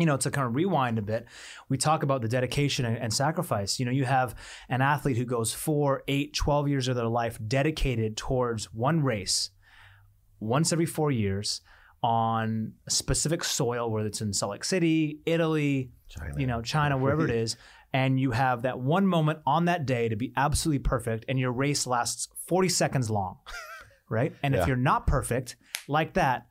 you 0.00 0.06
know, 0.06 0.16
to 0.16 0.30
kind 0.30 0.46
of 0.46 0.54
rewind 0.54 0.98
a 0.98 1.02
bit, 1.02 1.26
we 1.68 1.76
talk 1.76 2.02
about 2.02 2.22
the 2.22 2.28
dedication 2.28 2.84
and, 2.84 2.96
and, 2.96 3.12
sacrifice. 3.12 3.78
You 3.78 3.86
know, 3.86 3.92
you 3.92 4.06
have 4.06 4.34
an 4.68 4.80
athlete 4.80 5.16
who 5.16 5.24
goes 5.24 5.52
four, 5.52 6.02
eight, 6.08 6.34
12 6.34 6.68
years 6.68 6.88
of 6.88 6.96
their 6.96 7.06
life 7.06 7.38
dedicated 7.46 8.16
towards 8.16 8.72
one 8.72 9.02
race 9.02 9.50
once 10.40 10.72
every 10.72 10.86
four 10.86 11.10
years 11.10 11.60
on 12.02 12.72
a 12.86 12.90
specific 12.90 13.44
soil, 13.44 13.90
whether 13.90 14.06
it's 14.06 14.22
in 14.22 14.32
Salt 14.32 14.52
Lake 14.52 14.64
City, 14.64 15.20
Italy, 15.26 15.90
China. 16.08 16.34
you 16.38 16.46
know, 16.46 16.62
China, 16.62 16.96
wherever 16.96 17.24
it 17.24 17.30
is. 17.34 17.56
And 17.92 18.18
you 18.18 18.30
have 18.30 18.62
that 18.62 18.78
one 18.78 19.06
moment 19.06 19.40
on 19.46 19.66
that 19.66 19.84
day 19.84 20.08
to 20.08 20.16
be 20.16 20.32
absolutely 20.36 20.78
perfect, 20.78 21.24
and 21.28 21.38
your 21.38 21.52
race 21.52 21.86
lasts 21.86 22.28
40 22.46 22.68
seconds 22.68 23.10
long, 23.10 23.38
right? 24.08 24.32
And 24.42 24.54
yeah. 24.54 24.62
if 24.62 24.68
you're 24.68 24.76
not 24.76 25.06
perfect 25.06 25.56
like 25.88 26.14
that, 26.14 26.46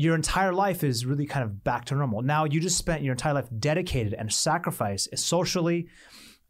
your 0.00 0.14
entire 0.14 0.54
life 0.54 0.82
is 0.82 1.04
really 1.04 1.26
kind 1.26 1.44
of 1.44 1.62
back 1.62 1.84
to 1.84 1.94
normal. 1.94 2.22
Now 2.22 2.46
you 2.46 2.58
just 2.58 2.78
spent 2.78 3.02
your 3.02 3.12
entire 3.12 3.34
life 3.34 3.48
dedicated 3.58 4.14
and 4.14 4.32
sacrificed 4.32 5.10
socially, 5.18 5.88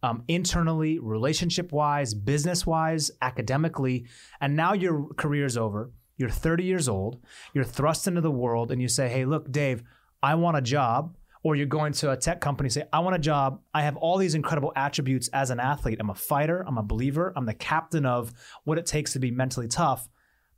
um, 0.04 0.22
internally, 0.28 1.00
relationship 1.00 1.72
wise, 1.72 2.14
business 2.14 2.64
wise, 2.64 3.10
academically, 3.20 4.06
and 4.40 4.54
now 4.54 4.72
your 4.72 5.12
career 5.14 5.46
is 5.46 5.56
over. 5.56 5.90
You're 6.16 6.30
30 6.30 6.62
years 6.62 6.88
old. 6.88 7.24
You're 7.52 7.64
thrust 7.64 8.06
into 8.06 8.20
the 8.20 8.30
world, 8.30 8.70
and 8.70 8.80
you 8.80 8.86
say, 8.86 9.08
"Hey, 9.08 9.24
look, 9.24 9.50
Dave, 9.50 9.82
I 10.22 10.36
want 10.36 10.56
a 10.56 10.62
job." 10.62 11.16
Or 11.42 11.56
you're 11.56 11.66
going 11.66 11.94
to 11.94 12.12
a 12.12 12.16
tech 12.18 12.40
company, 12.40 12.68
say, 12.68 12.84
"I 12.92 13.00
want 13.00 13.16
a 13.16 13.18
job. 13.18 13.62
I 13.72 13.82
have 13.82 13.96
all 13.96 14.18
these 14.18 14.34
incredible 14.34 14.72
attributes 14.76 15.28
as 15.28 15.50
an 15.50 15.58
athlete. 15.58 15.96
I'm 15.98 16.10
a 16.10 16.14
fighter. 16.14 16.62
I'm 16.68 16.76
a 16.76 16.82
believer. 16.82 17.32
I'm 17.34 17.46
the 17.46 17.54
captain 17.54 18.04
of 18.04 18.30
what 18.64 18.78
it 18.78 18.86
takes 18.86 19.14
to 19.14 19.18
be 19.18 19.32
mentally 19.32 19.66
tough." 19.66 20.08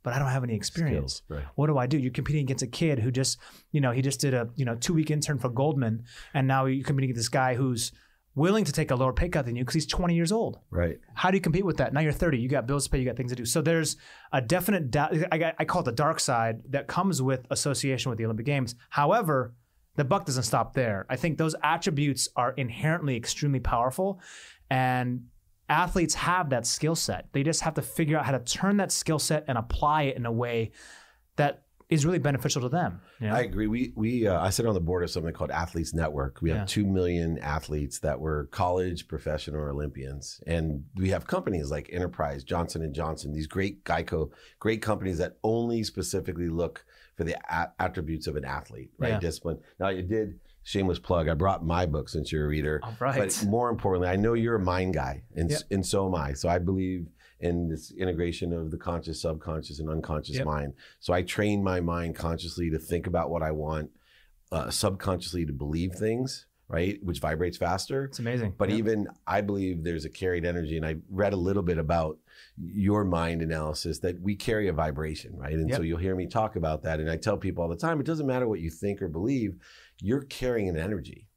But 0.03 0.13
I 0.13 0.19
don't 0.19 0.27
have 0.29 0.43
any 0.43 0.55
experience. 0.55 1.15
Skills, 1.15 1.39
right. 1.39 1.45
What 1.55 1.67
do 1.67 1.77
I 1.77 1.87
do? 1.87 1.97
You're 1.97 2.11
competing 2.11 2.43
against 2.43 2.63
a 2.63 2.67
kid 2.67 2.99
who 2.99 3.11
just, 3.11 3.37
you 3.71 3.81
know, 3.81 3.91
he 3.91 4.01
just 4.01 4.19
did 4.19 4.33
a, 4.33 4.49
you 4.55 4.65
know, 4.65 4.75
two 4.75 4.93
week 4.93 5.09
intern 5.09 5.39
for 5.39 5.49
Goldman, 5.49 6.03
and 6.33 6.47
now 6.47 6.65
you're 6.65 6.83
competing 6.83 7.09
against 7.09 7.25
this 7.25 7.29
guy 7.29 7.55
who's 7.55 7.91
willing 8.35 8.65
to 8.65 8.71
take 8.71 8.89
a 8.91 8.95
lower 8.95 9.13
pay 9.13 9.29
cut 9.29 9.45
than 9.45 9.55
you 9.55 9.63
because 9.63 9.75
he's 9.75 9.85
20 9.85 10.15
years 10.15 10.31
old. 10.31 10.59
Right. 10.71 10.99
How 11.13 11.29
do 11.29 11.37
you 11.37 11.41
compete 11.41 11.65
with 11.65 11.77
that? 11.77 11.93
Now 11.93 12.01
you're 12.01 12.11
30. 12.11 12.39
You 12.39 12.49
got 12.49 12.65
bills 12.65 12.85
to 12.85 12.89
pay. 12.89 12.97
You 12.97 13.05
got 13.05 13.15
things 13.15 13.31
to 13.31 13.35
do. 13.35 13.45
So 13.45 13.61
there's 13.61 13.95
a 14.31 14.41
definite, 14.41 14.89
da- 14.89 15.09
I, 15.31 15.53
I 15.59 15.65
call 15.65 15.81
it 15.81 15.85
the 15.85 15.91
dark 15.91 16.19
side 16.19 16.61
that 16.69 16.87
comes 16.87 17.21
with 17.21 17.45
association 17.51 18.09
with 18.09 18.17
the 18.17 18.25
Olympic 18.25 18.45
Games. 18.45 18.75
However, 18.89 19.53
the 19.95 20.03
buck 20.03 20.25
doesn't 20.25 20.43
stop 20.43 20.73
there. 20.73 21.05
I 21.09 21.15
think 21.15 21.37
those 21.37 21.55
attributes 21.61 22.27
are 22.35 22.51
inherently 22.53 23.15
extremely 23.15 23.59
powerful, 23.59 24.19
and 24.69 25.25
athletes 25.69 26.13
have 26.13 26.49
that 26.49 26.65
skill 26.65 26.95
set. 26.95 27.27
They 27.31 27.43
just 27.43 27.61
have 27.61 27.73
to 27.75 27.81
figure 27.81 28.17
out 28.17 28.25
how 28.25 28.31
to 28.31 28.39
turn 28.39 28.77
that 28.77 28.91
skill 28.91 29.19
set 29.19 29.45
and 29.47 29.57
apply 29.57 30.03
it 30.03 30.17
in 30.17 30.25
a 30.25 30.31
way 30.31 30.71
that 31.35 31.63
is 31.89 32.05
really 32.05 32.19
beneficial 32.19 32.61
to 32.61 32.69
them. 32.69 33.01
You 33.19 33.27
know? 33.27 33.35
I 33.35 33.41
agree. 33.41 33.67
We 33.67 33.93
we 33.95 34.27
uh, 34.27 34.41
I 34.41 34.49
sit 34.49 34.65
on 34.65 34.73
the 34.73 34.81
board 34.81 35.03
of 35.03 35.09
something 35.09 35.33
called 35.33 35.51
Athletes 35.51 35.93
Network. 35.93 36.41
We 36.41 36.49
have 36.49 36.59
yeah. 36.59 36.65
two 36.65 36.85
million 36.85 37.37
athletes 37.39 37.99
that 37.99 38.19
were 38.19 38.45
college, 38.51 39.07
professional, 39.07 39.59
or 39.61 39.69
Olympians, 39.69 40.41
and 40.47 40.85
we 40.95 41.09
have 41.09 41.27
companies 41.27 41.69
like 41.71 41.89
Enterprise, 41.91 42.43
Johnson 42.43 42.81
and 42.81 42.93
Johnson, 42.93 43.33
these 43.33 43.47
great 43.47 43.83
Geico, 43.83 44.31
great 44.59 44.81
companies 44.81 45.17
that 45.19 45.37
only 45.43 45.83
specifically 45.83 46.49
look 46.49 46.85
for 47.15 47.23
the 47.23 47.35
a- 47.49 47.71
attributes 47.79 48.27
of 48.27 48.35
an 48.35 48.45
athlete, 48.45 48.91
right? 48.97 49.09
Yeah. 49.09 49.19
Discipline. 49.19 49.59
Now 49.79 49.89
you 49.89 50.01
did 50.01 50.39
shameless 50.63 50.99
plug. 50.99 51.27
I 51.27 51.33
brought 51.33 51.65
my 51.65 51.85
book 51.85 52.09
since 52.09 52.31
you're 52.31 52.45
a 52.45 52.47
reader. 52.47 52.79
All 52.83 52.95
right. 52.99 53.17
But 53.17 53.45
more 53.47 53.69
importantly, 53.69 54.09
I 54.09 54.15
know 54.15 54.33
you're 54.33 54.55
a 54.55 54.63
mind 54.63 54.93
guy, 54.93 55.23
and 55.35 55.49
yep. 55.51 55.61
and 55.71 55.85
so 55.85 56.07
am 56.07 56.15
I. 56.15 56.33
So 56.33 56.49
I 56.49 56.59
believe 56.59 57.07
in 57.39 57.67
this 57.67 57.91
integration 57.91 58.53
of 58.53 58.71
the 58.71 58.77
conscious, 58.77 59.21
subconscious, 59.21 59.79
and 59.79 59.89
unconscious 59.89 60.37
yep. 60.37 60.45
mind. 60.45 60.73
So 60.99 61.13
I 61.13 61.23
train 61.23 61.61
my 61.61 61.81
mind 61.81 62.15
consciously 62.15 62.69
to 62.69 62.79
think 62.79 63.05
about 63.05 63.29
what 63.29 63.43
I 63.43 63.51
want, 63.51 63.91
uh, 64.51 64.69
subconsciously 64.69 65.45
to 65.45 65.53
believe 65.53 65.91
things. 65.93 66.45
Right, 66.73 66.97
which 67.03 67.19
vibrates 67.19 67.55
faster. 67.55 68.05
It's 68.05 68.17
amazing. 68.17 68.55
But 68.57 68.71
yep. 68.71 68.79
even 68.79 69.07
I 69.27 69.41
believe 69.41 69.83
there's 69.83 70.05
a 70.05 70.09
carried 70.09 70.43
energy, 70.43 70.75
and 70.75 70.83
I 70.83 70.95
read 71.11 71.33
a 71.33 71.37
little 71.37 71.61
bit 71.61 71.77
about 71.77 72.17
your 72.57 73.03
mind 73.03 73.43
analysis 73.43 73.99
that 73.99 74.19
we 74.19 74.35
carry 74.35 74.69
a 74.69 74.73
vibration, 74.73 75.37
right? 75.37 75.53
And 75.53 75.71
so 75.71 75.83
you'll 75.83 75.99
hear 75.99 76.15
me 76.15 76.25
talk 76.25 76.55
about 76.55 76.81
that, 76.81 76.99
and 76.99 77.11
I 77.11 77.17
tell 77.17 77.37
people 77.37 77.61
all 77.61 77.69
the 77.69 77.75
time, 77.75 77.99
it 77.99 78.07
doesn't 78.07 78.25
matter 78.25 78.47
what 78.47 78.59
you 78.59 78.71
think 78.71 79.03
or 79.03 79.07
believe 79.07 79.55
you're 80.01 80.23
carrying 80.23 80.67
an 80.67 80.75
energy. 80.75 81.27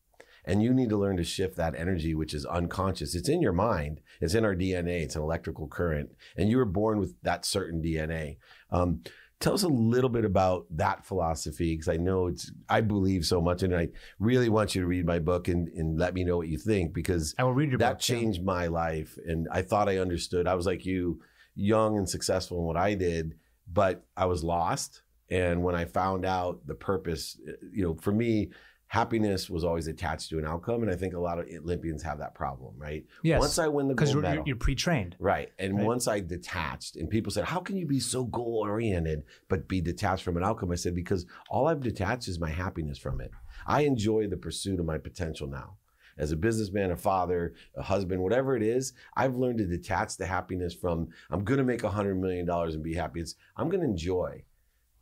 And 0.46 0.62
you 0.62 0.72
need 0.72 0.88
to 0.90 0.96
learn 0.96 1.16
to 1.16 1.24
shift 1.24 1.56
that 1.56 1.74
energy, 1.74 2.14
which 2.14 2.32
is 2.32 2.46
unconscious. 2.46 3.14
It's 3.14 3.28
in 3.28 3.42
your 3.42 3.52
mind. 3.52 4.00
It's 4.20 4.34
in 4.34 4.44
our 4.44 4.54
DNA. 4.54 5.02
It's 5.02 5.16
an 5.16 5.22
electrical 5.22 5.66
current. 5.66 6.10
And 6.36 6.48
you 6.48 6.56
were 6.56 6.64
born 6.64 6.98
with 7.00 7.20
that 7.22 7.44
certain 7.44 7.82
DNA. 7.82 8.36
Um, 8.70 9.02
tell 9.40 9.54
us 9.54 9.62
a 9.62 9.68
little 9.68 10.10
bit 10.10 10.24
about 10.24 10.66
that 10.70 11.04
philosophy, 11.04 11.74
because 11.74 11.88
I 11.88 11.96
know 11.96 12.28
it's, 12.28 12.50
I 12.68 12.80
believe 12.80 13.24
so 13.24 13.40
much. 13.40 13.62
And 13.62 13.74
I 13.74 13.88
really 14.18 14.48
want 14.48 14.74
you 14.74 14.80
to 14.80 14.86
read 14.86 15.06
my 15.06 15.18
book 15.18 15.48
and, 15.48 15.68
and 15.68 15.98
let 15.98 16.14
me 16.14 16.24
know 16.24 16.36
what 16.36 16.48
you 16.48 16.58
think, 16.58 16.92
because 16.92 17.34
I 17.38 17.44
will 17.44 17.52
read 17.52 17.70
your 17.70 17.78
that 17.78 17.94
book, 17.94 18.00
changed 18.00 18.38
yeah. 18.38 18.44
my 18.44 18.66
life. 18.68 19.18
And 19.26 19.46
I 19.50 19.62
thought 19.62 19.88
I 19.88 19.98
understood. 19.98 20.46
I 20.46 20.54
was 20.54 20.66
like 20.66 20.86
you, 20.86 21.20
young 21.54 21.98
and 21.98 22.08
successful 22.08 22.58
in 22.58 22.64
what 22.64 22.76
I 22.76 22.94
did, 22.94 23.34
but 23.70 24.04
I 24.16 24.26
was 24.26 24.42
lost 24.44 25.02
and 25.28 25.62
when 25.62 25.74
I 25.74 25.84
found 25.84 26.24
out 26.24 26.66
the 26.66 26.74
purpose, 26.74 27.38
eh, 27.48 27.52
you 27.72 27.84
know, 27.84 27.96
for 28.00 28.12
me, 28.12 28.50
happiness 28.88 29.50
was 29.50 29.64
always 29.64 29.86
attached 29.86 30.30
to 30.30 30.38
an 30.38 30.44
outcome, 30.44 30.82
and 30.82 30.90
I 30.90 30.96
think 30.96 31.14
a 31.14 31.18
lot 31.18 31.38
of 31.38 31.46
Olympians 31.46 32.02
have 32.02 32.18
that 32.18 32.34
problem, 32.34 32.74
right? 32.78 33.04
Yes. 33.22 33.40
Once 33.40 33.58
I 33.58 33.68
win 33.68 33.88
the 33.88 33.94
gold 33.94 34.10
you're, 34.10 34.22
medal, 34.22 34.44
you're 34.46 34.56
pre-trained, 34.56 35.16
right? 35.18 35.50
And 35.58 35.76
right. 35.76 35.84
once 35.84 36.06
I 36.08 36.20
detached, 36.20 36.96
and 36.96 37.10
people 37.10 37.32
said, 37.32 37.44
"How 37.44 37.60
can 37.60 37.76
you 37.76 37.86
be 37.86 38.00
so 38.00 38.24
goal-oriented 38.24 39.24
but 39.48 39.68
be 39.68 39.80
detached 39.80 40.22
from 40.22 40.36
an 40.36 40.44
outcome?" 40.44 40.70
I 40.70 40.76
said, 40.76 40.94
"Because 40.94 41.26
all 41.50 41.66
I've 41.66 41.80
detached 41.82 42.28
is 42.28 42.38
my 42.38 42.50
happiness 42.50 42.98
from 42.98 43.20
it. 43.20 43.30
I 43.66 43.82
enjoy 43.82 44.28
the 44.28 44.36
pursuit 44.36 44.80
of 44.80 44.86
my 44.86 44.98
potential 44.98 45.48
now." 45.48 45.78
As 46.18 46.32
a 46.32 46.36
businessman, 46.36 46.92
a 46.92 46.96
father, 46.96 47.52
a 47.74 47.82
husband, 47.82 48.22
whatever 48.22 48.56
it 48.56 48.62
is, 48.62 48.94
I've 49.14 49.36
learned 49.36 49.58
to 49.58 49.66
detach 49.66 50.16
the 50.16 50.24
happiness 50.24 50.72
from 50.72 51.08
I'm 51.28 51.44
going 51.44 51.58
to 51.58 51.64
make 51.64 51.82
a 51.82 51.90
hundred 51.90 52.14
million 52.18 52.46
dollars 52.46 52.74
and 52.74 52.82
be 52.82 52.94
happy. 52.94 53.20
It's 53.20 53.34
I'm 53.56 53.68
going 53.68 53.82
to 53.82 53.88
enjoy 53.88 54.44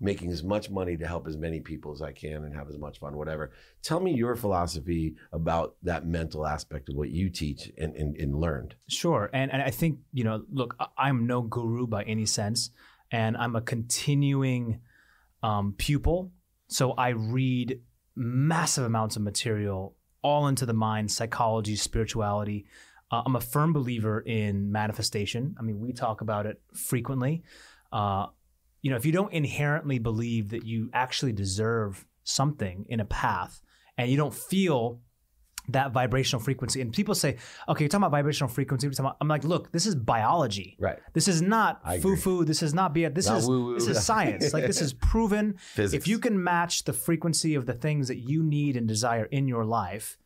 making 0.05 0.31
as 0.31 0.43
much 0.43 0.71
money 0.71 0.97
to 0.99 1.07
help 1.07 1.27
as 1.27 1.37
many 1.37 1.61
people 1.61 1.91
as 1.91 2.03
I 2.03 2.13
can 2.13 2.45
and 2.45 2.55
have 2.55 2.69
as 2.69 2.79
much 2.79 2.99
fun, 2.99 3.17
whatever. 3.17 3.53
Tell 3.83 4.01
me 4.01 4.13
your 4.13 4.37
philosophy 4.37 5.17
about 5.33 5.77
that 5.83 6.07
mental 6.07 6.47
aspect 6.47 6.91
of 6.91 6.95
what 6.95 7.09
you 7.09 7.31
teach 7.31 7.73
and, 7.79 7.97
and, 7.97 8.15
and 8.17 8.37
learned. 8.37 8.75
Sure. 8.89 9.31
And, 9.33 9.51
and 9.51 9.63
I 9.63 9.71
think, 9.71 9.99
you 10.13 10.23
know, 10.23 10.45
look, 10.53 10.77
I'm 10.99 11.27
no 11.27 11.41
guru 11.41 11.87
by 11.87 12.03
any 12.03 12.27
sense, 12.27 12.71
and 13.11 13.37
I'm 13.37 13.57
a 13.57 13.63
continuing 13.63 14.81
um, 15.43 15.75
pupil. 15.79 16.33
So 16.69 16.93
I 16.93 17.09
read 17.09 17.81
massive 18.15 18.85
amounts 18.85 19.17
of 19.17 19.23
material 19.23 19.97
all 20.23 20.49
into 20.49 20.67
the 20.67 20.75
mind, 20.75 21.11
psychology, 21.11 21.77
spirituality. 21.77 22.67
Uh, 23.11 23.23
I'm 23.25 23.37
a 23.37 23.41
firm 23.41 23.73
believer 23.73 24.21
in 24.21 24.71
manifestation. 24.73 25.55
I 25.59 25.63
mean, 25.63 25.81
we 25.81 25.93
talk 25.93 26.21
about 26.21 26.47
it 26.47 26.61
frequently. 26.75 27.43
Uh, 27.93 28.27
you 28.85 28.91
know, 28.91 28.97
if 28.97 29.07
you 29.07 29.13
don't 29.13 29.33
inherently 29.33 29.99
believe 29.99 30.51
that 30.51 30.67
you 30.67 30.91
actually 30.93 31.33
deserve 31.33 32.05
something 32.23 32.85
in 32.91 33.01
a 33.01 33.05
path 33.07 33.63
and 33.97 34.11
you 34.11 34.17
don't 34.19 34.35
feel 34.35 35.01
that 35.69 35.93
vibrational 35.93 36.43
frequency. 36.43 36.83
And 36.83 36.93
people 36.93 37.15
say, 37.15 37.39
okay, 37.67 37.85
you're 37.85 37.89
talking 37.89 38.03
about 38.03 38.11
vibrational 38.11 38.51
frequency. 38.51 38.91
I'm 39.23 39.27
like, 39.29 39.43
look, 39.43 39.73
this 39.73 39.87
is 39.87 39.95
biology. 39.95 40.77
Right. 40.79 40.99
This 41.15 41.29
is 41.29 41.41
not 41.41 41.81
foo 42.03 42.17
foo. 42.17 42.45
This 42.45 42.63
is 42.63 42.75
not 42.75 42.93
be 42.93 43.09
This 43.09 43.27
not 43.27 43.39
is 43.39 43.49
woo-woo. 43.49 43.75
this 43.75 43.89
is 43.89 44.05
science. 44.05 44.53
like 44.53 44.67
this 44.67 44.83
is 44.83 44.93
proven. 45.11 45.55
Physics. 45.57 46.03
If 46.03 46.07
you 46.07 46.19
can 46.19 46.45
match 46.45 46.85
the 46.85 46.93
frequency 46.93 47.55
of 47.55 47.65
the 47.65 47.73
things 47.73 48.09
that 48.09 48.19
you 48.19 48.43
need 48.43 48.77
and 48.77 48.87
desire 48.87 49.25
in 49.25 49.49
your 49.49 49.65
life, 49.65 50.19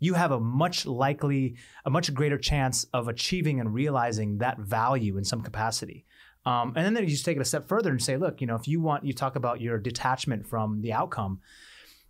you 0.00 0.14
have 0.14 0.32
a 0.32 0.40
much 0.40 0.84
likely, 0.84 1.54
a 1.84 1.90
much 1.90 2.12
greater 2.12 2.38
chance 2.38 2.86
of 2.92 3.06
achieving 3.06 3.60
and 3.60 3.72
realizing 3.72 4.38
that 4.38 4.58
value 4.58 5.16
in 5.16 5.22
some 5.24 5.42
capacity. 5.42 6.06
Um, 6.46 6.72
and 6.74 6.96
then 6.96 7.04
you 7.04 7.10
just 7.10 7.24
take 7.24 7.36
it 7.36 7.40
a 7.40 7.44
step 7.44 7.68
further 7.68 7.90
and 7.90 8.02
say, 8.02 8.16
look, 8.16 8.40
you 8.40 8.46
know, 8.46 8.56
if 8.56 8.66
you 8.66 8.80
want, 8.80 9.04
you 9.04 9.12
talk 9.12 9.36
about 9.36 9.60
your 9.60 9.78
detachment 9.78 10.46
from 10.46 10.80
the 10.80 10.92
outcome. 10.92 11.40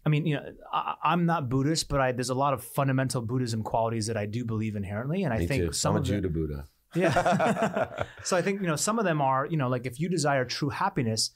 I 0.06 0.08
mean, 0.08 0.24
you 0.24 0.36
know, 0.36 0.52
I, 0.72 1.12
am 1.12 1.26
not 1.26 1.48
Buddhist, 1.48 1.88
but 1.88 2.00
I, 2.00 2.12
there's 2.12 2.30
a 2.30 2.34
lot 2.34 2.54
of 2.54 2.64
fundamental 2.64 3.20
Buddhism 3.22 3.62
qualities 3.62 4.06
that 4.06 4.16
I 4.16 4.26
do 4.26 4.44
believe 4.44 4.76
inherently, 4.76 5.24
and 5.24 5.34
I 5.34 5.38
Me 5.38 5.46
think 5.46 5.64
too. 5.64 5.72
some 5.72 5.96
I'm 5.96 6.02
of 6.02 6.04
a 6.04 6.06
Jew 6.06 6.20
to 6.20 6.28
Buddha. 6.28 6.64
Yeah. 6.92 8.02
so 8.24 8.36
I 8.36 8.42
think 8.42 8.62
you 8.62 8.66
know 8.66 8.74
some 8.74 8.98
of 8.98 9.04
them 9.04 9.22
are 9.22 9.46
you 9.46 9.56
know 9.56 9.68
like 9.68 9.86
if 9.86 10.00
you 10.00 10.08
desire 10.08 10.44
true 10.44 10.70
happiness, 10.70 11.30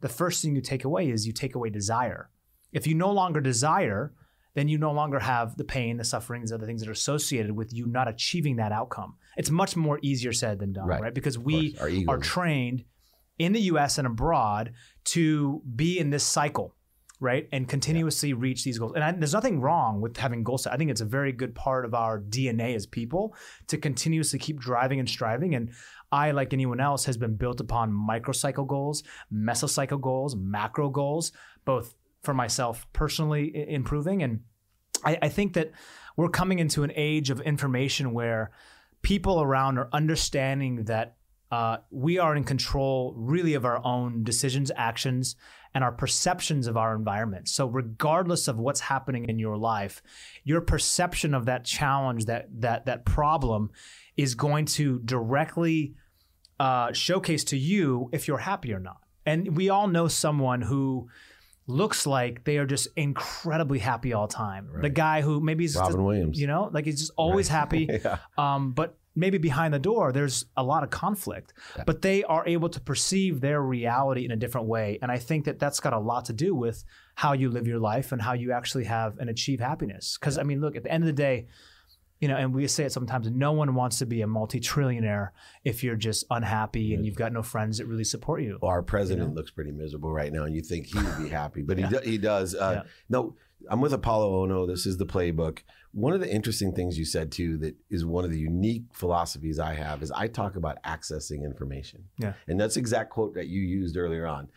the 0.00 0.08
first 0.08 0.42
thing 0.42 0.56
you 0.56 0.60
take 0.60 0.82
away 0.82 1.10
is 1.10 1.28
you 1.28 1.32
take 1.32 1.54
away 1.54 1.70
desire. 1.70 2.28
If 2.72 2.88
you 2.88 2.96
no 2.96 3.12
longer 3.12 3.40
desire, 3.40 4.12
then 4.56 4.66
you 4.68 4.78
no 4.78 4.90
longer 4.90 5.20
have 5.20 5.56
the 5.56 5.64
pain, 5.64 5.98
the 5.98 6.04
sufferings, 6.04 6.50
other 6.50 6.66
things 6.66 6.80
that 6.80 6.88
are 6.88 6.98
associated 7.02 7.52
with 7.52 7.72
you 7.72 7.86
not 7.86 8.08
achieving 8.08 8.56
that 8.56 8.72
outcome. 8.72 9.14
It's 9.36 9.50
much 9.50 9.76
more 9.76 9.98
easier 10.02 10.32
said 10.32 10.58
than 10.58 10.72
done, 10.72 10.86
Right. 10.86 11.02
right? 11.02 11.14
Because 11.14 11.38
we 11.38 11.72
course. 11.74 12.04
Are 12.08 12.18
trained 12.18 12.84
in 13.38 13.52
the 13.52 13.60
US 13.72 13.98
and 13.98 14.06
abroad 14.06 14.72
to 15.16 15.62
be 15.76 15.98
in 15.98 16.08
this 16.08 16.24
cycle, 16.24 16.74
right? 17.20 17.46
And 17.52 17.68
continuously 17.68 18.32
reach 18.32 18.64
these 18.64 18.78
goals. 18.78 18.92
And 18.94 19.04
I, 19.04 19.12
there's 19.12 19.34
nothing 19.34 19.60
wrong 19.60 20.00
with 20.00 20.16
having 20.16 20.42
goals. 20.42 20.62
set. 20.62 20.72
I 20.72 20.76
think 20.78 20.90
it's 20.90 21.02
a 21.02 21.04
very 21.18 21.32
good 21.32 21.54
part 21.54 21.84
of 21.84 21.92
our 21.94 22.18
DNA 22.18 22.74
as 22.74 22.86
people 22.86 23.34
to 23.68 23.76
continuously 23.76 24.38
keep 24.38 24.58
driving 24.58 24.98
and 25.00 25.08
striving. 25.08 25.54
And 25.54 25.70
I, 26.10 26.30
like 26.30 26.54
anyone 26.54 26.80
else, 26.80 27.04
has 27.04 27.16
been 27.18 27.36
built 27.36 27.60
upon 27.60 27.92
microcycle 27.92 28.66
goals, 28.66 29.02
mesocycle 29.30 30.00
goals, 30.00 30.34
macro 30.34 30.88
goals, 30.88 31.32
both 31.66 31.94
for 32.26 32.34
myself 32.34 32.86
personally 32.92 33.66
improving. 33.68 34.22
And 34.22 34.40
I, 35.02 35.18
I 35.22 35.28
think 35.30 35.54
that 35.54 35.72
we're 36.16 36.28
coming 36.28 36.58
into 36.58 36.82
an 36.82 36.92
age 36.94 37.30
of 37.30 37.40
information 37.40 38.12
where 38.12 38.50
people 39.00 39.40
around 39.40 39.78
are 39.78 39.88
understanding 39.92 40.84
that 40.84 41.16
uh, 41.50 41.78
we 41.90 42.18
are 42.18 42.34
in 42.34 42.44
control 42.44 43.14
really 43.16 43.54
of 43.54 43.64
our 43.64 43.84
own 43.84 44.24
decisions, 44.24 44.72
actions, 44.76 45.36
and 45.74 45.84
our 45.84 45.92
perceptions 45.92 46.66
of 46.66 46.76
our 46.76 46.96
environment. 46.96 47.48
So, 47.48 47.66
regardless 47.66 48.48
of 48.48 48.58
what's 48.58 48.80
happening 48.80 49.26
in 49.28 49.38
your 49.38 49.56
life, 49.56 50.02
your 50.42 50.60
perception 50.60 51.34
of 51.34 51.46
that 51.46 51.64
challenge, 51.64 52.24
that 52.24 52.48
that 52.60 52.86
that 52.86 53.04
problem, 53.04 53.70
is 54.16 54.34
going 54.34 54.64
to 54.64 54.98
directly 55.00 55.94
uh, 56.58 56.92
showcase 56.92 57.44
to 57.44 57.56
you 57.56 58.08
if 58.12 58.26
you're 58.26 58.38
happy 58.38 58.72
or 58.72 58.80
not. 58.80 59.00
And 59.24 59.56
we 59.56 59.68
all 59.68 59.86
know 59.86 60.08
someone 60.08 60.62
who 60.62 61.08
looks 61.66 62.06
like 62.06 62.44
they 62.44 62.58
are 62.58 62.66
just 62.66 62.88
incredibly 62.96 63.78
happy 63.78 64.12
all 64.12 64.26
the 64.26 64.34
time. 64.34 64.68
The 64.80 64.88
guy 64.90 65.22
who 65.22 65.40
maybe 65.40 65.64
he's 65.64 65.76
Robin 65.76 66.04
Williams. 66.04 66.40
you 66.40 66.46
know, 66.46 66.70
like 66.72 66.84
he's 66.84 67.00
just 67.00 67.12
always 67.16 67.48
happy. 67.58 67.88
Yeah. 67.90 68.18
Um, 68.38 68.72
but 68.72 68.96
maybe 69.14 69.38
behind 69.38 69.72
the 69.74 69.78
door, 69.78 70.12
there's 70.12 70.44
a 70.56 70.62
lot 70.62 70.82
of 70.84 70.90
conflict. 70.90 71.54
But 71.86 72.02
they 72.02 72.22
are 72.24 72.46
able 72.46 72.68
to 72.68 72.80
perceive 72.80 73.40
their 73.40 73.60
reality 73.62 74.24
in 74.24 74.30
a 74.30 74.36
different 74.36 74.66
way, 74.68 74.98
and 75.02 75.10
I 75.10 75.18
think 75.18 75.46
that 75.46 75.58
that's 75.58 75.80
got 75.80 75.92
a 75.92 75.98
lot 75.98 76.26
to 76.26 76.32
do 76.32 76.54
with 76.54 76.84
how 77.16 77.32
you 77.32 77.50
live 77.50 77.66
your 77.66 77.78
life 77.80 78.12
and 78.12 78.20
how 78.22 78.34
you 78.34 78.52
actually 78.52 78.84
have 78.84 79.18
and 79.18 79.28
achieve 79.30 79.58
happiness. 79.60 80.16
Because 80.20 80.38
I 80.38 80.42
mean, 80.42 80.60
look, 80.60 80.76
at 80.76 80.82
the 80.84 80.92
end 80.92 81.02
of 81.02 81.06
the 81.06 81.12
day. 81.12 81.46
You 82.20 82.28
know, 82.28 82.36
and 82.36 82.54
we 82.54 82.66
say 82.66 82.84
it 82.84 82.92
sometimes. 82.92 83.30
No 83.30 83.52
one 83.52 83.74
wants 83.74 83.98
to 83.98 84.06
be 84.06 84.22
a 84.22 84.26
multi-trillionaire 84.26 85.30
if 85.64 85.84
you're 85.84 85.96
just 85.96 86.24
unhappy 86.30 86.94
and 86.94 87.04
you've 87.04 87.16
got 87.16 87.32
no 87.32 87.42
friends 87.42 87.76
that 87.78 87.86
really 87.86 88.04
support 88.04 88.42
you. 88.42 88.58
Well, 88.62 88.70
our 88.70 88.82
president 88.82 89.34
looks 89.34 89.50
pretty 89.50 89.72
miserable 89.72 90.10
right 90.10 90.32
now, 90.32 90.44
and 90.44 90.54
you 90.54 90.62
think 90.62 90.86
he 90.86 90.98
would 90.98 91.18
be 91.18 91.28
happy, 91.28 91.62
but 91.62 91.76
he 91.78 91.84
do, 91.86 91.98
he 92.02 92.16
does. 92.18 92.54
Uh, 92.54 92.84
No, 93.08 93.36
I'm 93.70 93.80
with 93.80 93.92
Apolo 93.92 94.46
Ohno. 94.46 94.66
This 94.66 94.86
is 94.86 94.96
the 94.98 95.06
playbook. 95.06 95.60
One 95.92 96.12
of 96.12 96.20
the 96.20 96.30
interesting 96.30 96.74
things 96.74 96.98
you 96.98 97.06
said 97.06 97.32
too 97.32 97.56
that 97.58 97.74
is 97.88 98.04
one 98.04 98.24
of 98.24 98.30
the 98.30 98.38
unique 98.38 98.84
philosophies 98.92 99.58
I 99.58 99.72
have 99.72 100.02
is 100.02 100.10
I 100.12 100.28
talk 100.28 100.54
about 100.56 100.82
accessing 100.82 101.42
information. 101.42 102.04
Yeah. 102.18 102.34
and 102.46 102.60
that's 102.60 102.74
the 102.74 102.80
exact 102.80 103.10
quote 103.10 103.34
that 103.34 103.46
you 103.46 103.62
used 103.62 103.96
earlier 103.96 104.26
on. 104.26 104.48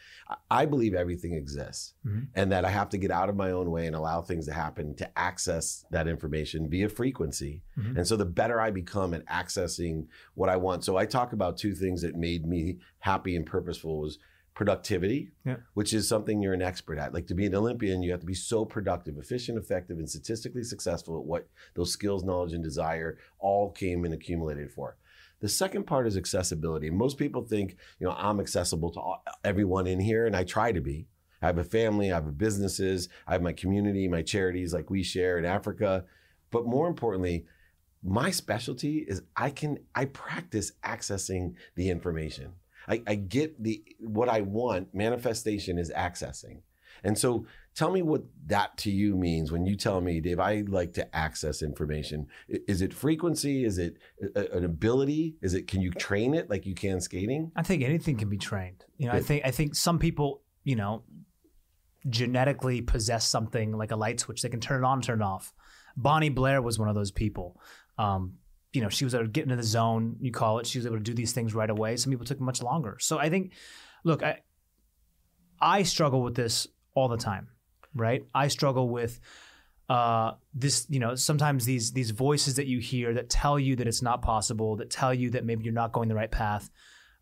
I- 0.52 0.66
believe 0.66 0.94
everything 0.94 1.34
exists, 1.34 1.94
Mhm. 2.06 2.28
and 2.36 2.52
that 2.52 2.66
I 2.66 2.70
have 2.70 2.90
to 2.90 2.98
get 2.98 3.10
out 3.10 3.30
of 3.30 3.36
my 3.38 3.52
own 3.52 3.72
way 3.72 3.88
and 3.88 3.96
allow 3.96 4.22
things 4.22 4.46
to 4.48 4.54
happen 4.54 4.96
to 4.96 5.18
access 5.18 5.86
that 5.92 6.08
information 6.08 6.70
via 6.70 6.90
frequency. 6.90 7.64
Mhm. 7.78 7.98
And 7.98 8.08
so 8.08 8.16
the 8.18 8.26
better 8.26 8.60
I 8.60 8.70
become 8.70 9.14
at 9.14 9.26
accessing 9.28 10.08
what 10.36 10.50
I 10.50 10.58
want. 10.58 10.84
So 10.84 10.98
I 10.98 11.06
talk 11.06 11.32
about 11.34 11.58
two 11.58 11.74
things 11.74 12.02
that 12.02 12.16
made 12.16 12.46
me 12.46 12.80
happy 13.00 13.36
and 13.36 13.46
purposeful 13.46 14.00
was 14.02 14.20
productivity, 14.54 15.32
Yeah. 15.46 15.58
which 15.74 15.94
is 15.94 16.08
something 16.08 16.42
you're 16.42 16.54
an 16.54 16.62
expert 16.62 16.98
at. 16.98 17.14
Like 17.14 17.28
to 17.28 17.34
be 17.34 17.46
an 17.46 17.56
Olympian, 17.56 18.02
you 18.04 18.12
have 18.12 18.20
to 18.20 18.26
be 18.26 18.34
so 18.34 18.66
productive, 18.66 19.18
efficient, 19.18 19.58
effective, 19.58 19.98
and 20.00 20.10
statistically 20.10 20.64
successful 20.64 21.18
at 21.20 21.26
what 21.26 21.48
those 21.76 21.92
skills, 21.92 22.24
knowledge, 22.24 22.54
and 22.54 22.64
desire 22.64 23.18
all 23.40 23.72
came 23.72 24.04
and 24.06 24.14
accumulated 24.14 24.72
for. 24.72 24.98
The 25.40 25.48
second 25.50 25.86
part 25.86 26.06
is 26.08 26.18
accessibility. 26.18 26.90
Most 26.90 27.18
people 27.18 27.44
think, 27.44 27.78
you 28.00 28.06
know, 28.08 28.14
I'm 28.18 28.42
accessible 28.42 28.92
to 28.92 29.00
all, 29.00 29.24
everyone 29.46 29.88
in 29.88 30.00
here, 30.02 30.26
and 30.26 30.36
I 30.36 30.44
try 30.44 30.74
to 30.74 30.82
be. 30.82 31.08
I 31.42 31.46
have 31.48 31.58
a 31.58 31.64
family, 31.64 32.12
I 32.12 32.16
have 32.16 32.38
businesses, 32.38 33.08
I 33.26 33.32
have 33.32 33.42
my 33.42 33.54
community, 33.54 34.10
my 34.10 34.22
charities 34.22 34.74
like 34.74 34.90
we 34.90 35.04
share 35.04 35.38
in 35.38 35.46
Africa. 35.46 36.04
But 36.52 36.66
more 36.66 36.88
importantly, 36.90 37.46
my 38.04 38.32
specialty 38.32 39.00
is 39.08 39.22
I 39.38 39.50
can 39.50 39.80
I 39.96 40.06
practice 40.06 40.74
accessing 40.84 41.54
the 41.76 41.90
information. 41.90 42.54
I, 42.90 43.02
I 43.06 43.16
get 43.16 43.62
the 43.62 43.84
what 44.00 44.30
I 44.30 44.42
want. 44.42 44.94
Manifestation 44.94 45.78
is 45.78 45.92
accessing. 45.96 46.62
And 47.04 47.18
so 47.18 47.46
tell 47.76 47.92
me 47.92 48.02
what 48.02 48.24
that 48.48 48.78
to 48.80 48.92
you 48.92 49.16
means 49.16 49.52
when 49.52 49.66
you 49.66 49.78
tell 49.78 50.02
me, 50.02 50.20
Dave, 50.20 50.40
I 50.40 50.64
like 50.68 50.94
to 50.96 51.16
access 51.16 51.62
information. 51.62 52.28
Is 52.50 52.82
it 52.82 52.94
frequency? 52.94 53.64
Is 53.64 53.78
it 53.78 53.98
a- 54.36 54.58
an 54.58 54.66
ability? 54.66 55.38
Is 55.42 55.54
it 55.54 55.68
can 55.68 55.82
you 55.82 55.92
train 55.92 56.34
it 56.34 56.50
like 56.50 56.66
you 56.66 56.76
can 56.76 57.00
skating? 57.00 57.52
I 57.56 57.64
think 57.64 57.84
anything 57.84 58.18
can 58.18 58.28
be 58.30 58.38
trained. 58.38 58.84
You 58.98 59.08
know, 59.08 59.14
I 59.14 59.22
think 59.22 59.46
I 59.46 59.52
think 59.52 59.76
some 59.76 60.00
people, 60.00 60.42
you 60.64 60.76
know, 60.76 61.04
genetically 62.08 62.82
possess 62.82 63.26
something 63.28 63.78
like 63.78 63.92
a 63.92 63.96
light 63.96 64.20
switch. 64.20 64.42
They 64.42 64.50
can 64.50 64.60
turn 64.60 64.84
it 64.84 64.88
on, 64.88 65.02
turn 65.02 65.22
it 65.22 65.26
off. 65.26 65.54
Bonnie 65.96 66.30
Blair 66.30 66.62
was 66.62 66.80
one 66.80 66.90
of 66.90 66.96
those 66.96 67.12
people. 67.12 67.60
Um, 67.98 68.36
you 68.74 68.82
know, 68.82 68.90
she 68.90 69.04
was 69.04 69.16
able 69.16 69.26
to 69.26 69.32
get 69.32 69.44
into 69.44 69.56
the 69.56 69.64
zone, 69.64 70.18
you 70.22 70.32
call 70.32 70.60
it. 70.60 70.68
She 70.68 70.78
was 70.78 70.86
able 70.86 70.98
to 70.98 71.04
do 71.04 71.14
these 71.14 71.34
things 71.34 71.56
right 71.56 71.70
away. 71.70 71.96
Some 71.98 72.12
people 72.12 72.26
took 72.26 72.40
much 72.40 72.62
longer. 72.62 72.98
So 73.00 73.18
I 73.18 73.30
think, 73.30 73.54
look, 74.04 74.24
I 74.24 74.40
I 75.62 75.84
struggle 75.84 76.22
with 76.22 76.36
this 76.36 76.68
all 76.94 77.08
the 77.08 77.18
time, 77.18 77.50
right? 77.94 78.24
I 78.34 78.48
struggle 78.48 78.90
with 78.90 79.20
uh, 79.90 80.34
this, 80.54 80.86
you 80.90 81.00
know, 81.00 81.16
sometimes 81.16 81.66
these 81.66 81.92
these 81.92 82.12
voices 82.12 82.56
that 82.56 82.68
you 82.68 82.80
hear 82.80 83.14
that 83.16 83.30
tell 83.30 83.60
you 83.60 83.76
that 83.78 83.88
it's 83.88 84.04
not 84.04 84.22
possible, 84.22 84.76
that 84.76 84.92
tell 84.92 85.14
you 85.14 85.32
that 85.32 85.46
maybe 85.46 85.64
you're 85.64 85.74
not 85.74 85.92
going 85.92 86.08
the 86.08 86.16
right 86.16 86.32
path. 86.32 86.70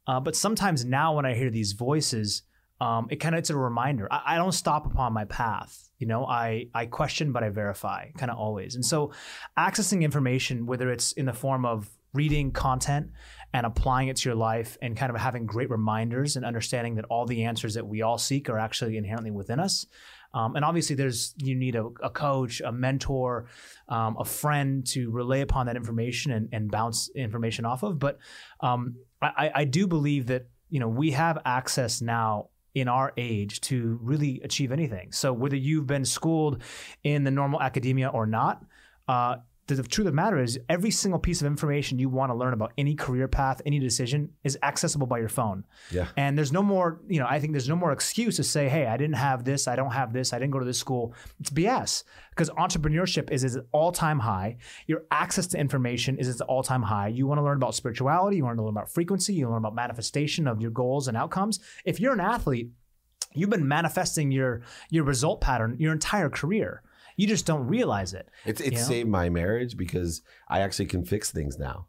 Uh, 0.05 0.19
but 0.19 0.35
sometimes 0.35 0.85
now 0.85 1.15
when 1.15 1.25
I 1.25 1.33
hear 1.33 1.49
these 1.49 1.73
voices, 1.73 2.43
um, 2.79 3.07
it 3.09 3.17
kind 3.17 3.33
of 3.33 3.39
it's 3.39 3.49
a 3.49 3.57
reminder. 3.57 4.07
I, 4.11 4.35
I 4.35 4.35
don't 4.37 4.51
stop 4.51 4.85
upon 4.85 5.13
my 5.13 5.25
path. 5.25 5.89
You 5.97 6.07
know, 6.07 6.25
I 6.25 6.67
I 6.73 6.85
question 6.85 7.31
but 7.31 7.43
I 7.43 7.49
verify, 7.49 8.11
kind 8.17 8.29
of 8.29 8.37
always. 8.37 8.75
And 8.75 8.85
so, 8.85 9.11
accessing 9.57 10.03
information, 10.03 10.65
whether 10.65 10.91
it's 10.91 11.11
in 11.13 11.25
the 11.25 11.33
form 11.33 11.65
of 11.65 11.89
reading 12.13 12.51
content 12.51 13.11
and 13.53 13.65
applying 13.65 14.07
it 14.07 14.17
to 14.17 14.29
your 14.29 14.35
life, 14.35 14.77
and 14.81 14.95
kind 14.95 15.09
of 15.09 15.19
having 15.19 15.45
great 15.45 15.69
reminders 15.69 16.35
and 16.35 16.45
understanding 16.45 16.95
that 16.95 17.05
all 17.05 17.25
the 17.25 17.45
answers 17.45 17.73
that 17.73 17.87
we 17.87 18.01
all 18.01 18.17
seek 18.17 18.49
are 18.49 18.59
actually 18.59 18.97
inherently 18.97 19.31
within 19.31 19.59
us. 19.59 19.85
Um, 20.33 20.55
and 20.55 20.63
obviously, 20.63 20.95
there's 20.95 21.33
you 21.37 21.55
need 21.55 21.75
a, 21.75 21.85
a 22.03 22.11
coach, 22.11 22.61
a 22.61 22.71
mentor, 22.71 23.47
um, 23.89 24.17
a 24.19 24.25
friend 24.25 24.85
to 24.87 25.09
relay 25.09 25.41
upon 25.41 25.65
that 25.65 25.75
information 25.75 26.31
and, 26.31 26.49
and 26.51 26.69
bounce 26.69 27.09
information 27.15 27.65
off 27.65 27.81
of. 27.81 27.97
But 27.97 28.19
um, 28.59 28.97
I, 29.19 29.51
I 29.55 29.63
do 29.63 29.87
believe 29.87 30.27
that 30.27 30.47
you 30.69 30.79
know 30.79 30.89
we 30.89 31.11
have 31.11 31.39
access 31.43 32.03
now 32.03 32.49
in 32.79 32.87
our 32.87 33.13
age 33.17 33.61
to 33.61 33.99
really 34.01 34.39
achieve 34.43 34.71
anything. 34.71 35.11
So 35.11 35.33
whether 35.33 35.55
you've 35.55 35.87
been 35.87 36.05
schooled 36.05 36.61
in 37.03 37.23
the 37.23 37.31
normal 37.31 37.61
academia 37.61 38.09
or 38.09 38.25
not, 38.27 38.63
uh, 39.07 39.37
the, 39.67 39.75
the 39.75 39.83
truth 39.83 40.07
of 40.07 40.13
the 40.13 40.15
matter 40.15 40.41
is 40.41 40.59
every 40.69 40.91
single 40.91 41.19
piece 41.19 41.41
of 41.41 41.47
information 41.47 41.99
you 41.99 42.09
want 42.09 42.31
to 42.31 42.35
learn 42.35 42.53
about 42.53 42.71
any 42.77 42.95
career 42.95 43.27
path, 43.27 43.61
any 43.65 43.79
decision 43.79 44.31
is 44.43 44.57
accessible 44.63 45.07
by 45.07 45.19
your 45.19 45.29
phone. 45.29 45.65
Yeah. 45.91 46.07
And 46.15 46.37
there's 46.37 46.51
no 46.51 46.63
more, 46.63 47.01
you 47.07 47.19
know, 47.19 47.27
I 47.29 47.39
think 47.39 47.51
there's 47.51 47.69
no 47.69 47.75
more 47.75 47.91
excuse 47.91 48.37
to 48.37 48.43
say, 48.43 48.69
hey, 48.69 48.87
I 48.87 48.97
didn't 48.97 49.17
have 49.17 49.43
this, 49.43 49.67
I 49.67 49.75
don't 49.75 49.91
have 49.91 50.13
this, 50.13 50.33
I 50.33 50.39
didn't 50.39 50.51
go 50.51 50.59
to 50.59 50.65
this 50.65 50.79
school. 50.79 51.13
It's 51.39 51.49
BS 51.49 52.03
because 52.29 52.49
entrepreneurship 52.51 53.29
is 53.29 53.43
at 53.55 53.65
all 53.71 53.91
time 53.91 54.19
high. 54.19 54.57
Your 54.87 55.03
access 55.11 55.47
to 55.47 55.57
information 55.57 56.17
is 56.17 56.39
at 56.39 56.47
all 56.47 56.63
time 56.63 56.83
high. 56.83 57.09
You 57.09 57.27
want 57.27 57.39
to 57.39 57.43
learn 57.43 57.57
about 57.57 57.75
spirituality, 57.75 58.37
you 58.37 58.45
want 58.45 58.57
to 58.57 58.63
learn 58.63 58.73
about 58.73 58.89
frequency, 58.89 59.33
you 59.33 59.49
learn 59.49 59.57
about 59.57 59.75
manifestation 59.75 60.47
of 60.47 60.61
your 60.61 60.71
goals 60.71 61.07
and 61.07 61.17
outcomes. 61.17 61.59
If 61.83 61.99
you're 61.99 62.13
an 62.13 62.19
athlete, 62.19 62.69
you've 63.33 63.49
been 63.49 63.67
manifesting 63.67 64.31
your 64.31 64.61
your 64.89 65.03
result 65.03 65.41
pattern 65.41 65.75
your 65.79 65.93
entire 65.93 66.29
career. 66.29 66.81
You 67.17 67.27
just 67.27 67.45
don't 67.45 67.67
realize 67.67 68.13
it. 68.13 68.29
It's 68.45 68.61
it 68.61 68.73
You 68.73 68.79
know? 68.79 68.85
saved 68.85 69.09
my 69.09 69.29
marriage 69.29 69.75
because 69.75 70.21
I 70.47 70.61
actually 70.61 70.85
can 70.85 71.03
fix 71.03 71.31
things 71.31 71.57
now. 71.59 71.87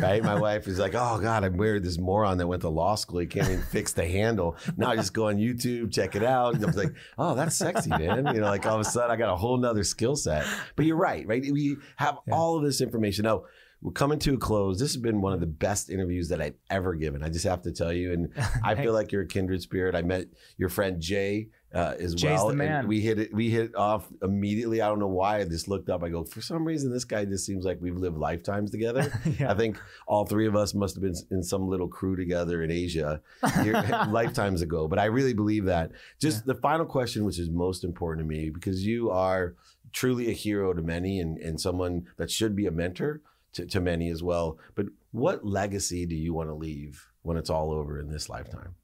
Right? 0.00 0.22
my 0.22 0.38
wife 0.38 0.68
is 0.68 0.78
like, 0.78 0.94
"Oh 0.94 1.18
God, 1.20 1.42
I'm 1.42 1.56
married 1.56 1.82
this 1.82 1.98
moron 1.98 2.38
that 2.38 2.46
went 2.46 2.62
to 2.62 2.68
law 2.68 2.94
school. 2.94 3.18
He 3.18 3.26
can't 3.26 3.48
even 3.48 3.62
fix 3.62 3.92
the 3.92 4.06
handle." 4.06 4.56
Now 4.76 4.90
I 4.90 4.96
just 4.96 5.12
go 5.12 5.26
on 5.26 5.38
YouTube, 5.38 5.92
check 5.92 6.14
it 6.14 6.22
out. 6.22 6.54
And 6.54 6.62
I 6.62 6.66
was 6.68 6.76
like, 6.76 6.94
"Oh, 7.18 7.34
that's 7.34 7.56
sexy, 7.56 7.90
man." 7.90 8.26
You 8.32 8.40
know, 8.40 8.46
like 8.46 8.64
all 8.64 8.76
of 8.76 8.80
a 8.80 8.84
sudden 8.84 9.10
I 9.10 9.16
got 9.16 9.32
a 9.32 9.36
whole 9.36 9.56
nother 9.56 9.82
skill 9.82 10.14
set. 10.14 10.46
But 10.76 10.86
you're 10.86 10.96
right, 10.96 11.26
right? 11.26 11.42
We 11.50 11.76
have 11.96 12.18
all 12.30 12.56
of 12.56 12.62
this 12.62 12.80
information 12.80 13.26
Oh, 13.26 13.44
We're 13.82 13.90
coming 13.90 14.20
to 14.20 14.34
a 14.34 14.38
close. 14.38 14.78
This 14.78 14.94
has 14.94 15.02
been 15.02 15.20
one 15.20 15.32
of 15.32 15.40
the 15.40 15.46
best 15.46 15.90
interviews 15.90 16.28
that 16.28 16.40
I've 16.40 16.54
ever 16.70 16.94
given. 16.94 17.24
I 17.24 17.28
just 17.28 17.44
have 17.44 17.62
to 17.62 17.72
tell 17.72 17.92
you, 17.92 18.12
and 18.12 18.32
I 18.64 18.76
feel 18.76 18.92
like 18.92 19.10
you're 19.10 19.22
a 19.22 19.26
kindred 19.26 19.62
spirit. 19.62 19.96
I 19.96 20.02
met 20.02 20.26
your 20.58 20.68
friend 20.68 21.00
Jay 21.00 21.48
uh, 21.76 21.94
as 21.98 22.14
Jay's 22.14 22.38
well. 22.38 22.48
the 22.48 22.64
and 22.64 22.88
we 22.88 23.02
hit 23.02 23.18
it. 23.18 23.34
We 23.34 23.50
hit 23.50 23.74
off 23.74 24.08
immediately. 24.22 24.80
I 24.80 24.88
don't 24.88 24.98
know 24.98 25.06
why. 25.08 25.40
I 25.40 25.44
just 25.44 25.68
looked 25.68 25.90
up. 25.90 26.02
I 26.02 26.08
go, 26.08 26.24
for 26.24 26.40
some 26.40 26.64
reason, 26.64 26.90
this 26.90 27.04
guy 27.04 27.26
just 27.26 27.44
seems 27.44 27.66
like 27.66 27.78
we've 27.82 27.96
lived 27.96 28.16
lifetimes 28.16 28.70
together. 28.70 29.12
Yeah. 29.38 29.50
I 29.50 29.54
think 29.54 29.78
all 30.06 30.24
three 30.24 30.46
of 30.46 30.54
us 30.54 30.72
must 30.72 30.94
have 30.94 31.02
been 31.02 31.14
in 31.30 31.42
some 31.42 31.68
little 31.68 31.88
crew 31.88 32.16
together 32.16 32.62
in 32.62 32.70
Asia 32.70 33.20
lifetimes 34.08 34.62
ago. 34.62 34.88
But 34.88 34.98
I 34.98 35.06
really 35.06 35.34
believe 35.34 35.64
that. 35.64 35.90
Just 36.20 36.46
the 36.46 36.54
final 36.54 36.86
question, 36.86 37.24
which 37.24 37.38
is 37.38 37.50
most 37.50 37.84
important 37.84 38.26
to 38.26 38.28
me, 38.28 38.48
because 38.50 38.86
you 38.86 39.10
are 39.10 39.56
truly 39.92 40.28
a 40.30 40.32
hero 40.32 40.72
to 40.72 40.80
many 40.80 41.18
and, 41.20 41.36
and 41.38 41.60
someone 41.60 42.06
that 42.16 42.30
should 42.30 42.54
be 42.54 42.66
a 42.66 42.70
mentor 42.70 43.20
to, 43.54 43.66
to 43.66 43.80
many 43.80 44.08
as 44.10 44.22
well. 44.22 44.58
But 44.74 44.86
what 45.10 45.44
legacy 45.44 46.06
do 46.06 46.14
you 46.14 46.32
want 46.32 46.48
to 46.48 46.54
leave 46.54 47.06
when 47.22 47.36
it's 47.36 47.50
all 47.50 47.72
over 47.72 47.98
in 47.98 48.08
this 48.08 48.28
lifetime? 48.28 48.76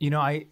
You 0.00 0.10
know, 0.10 0.20
I 0.20 0.46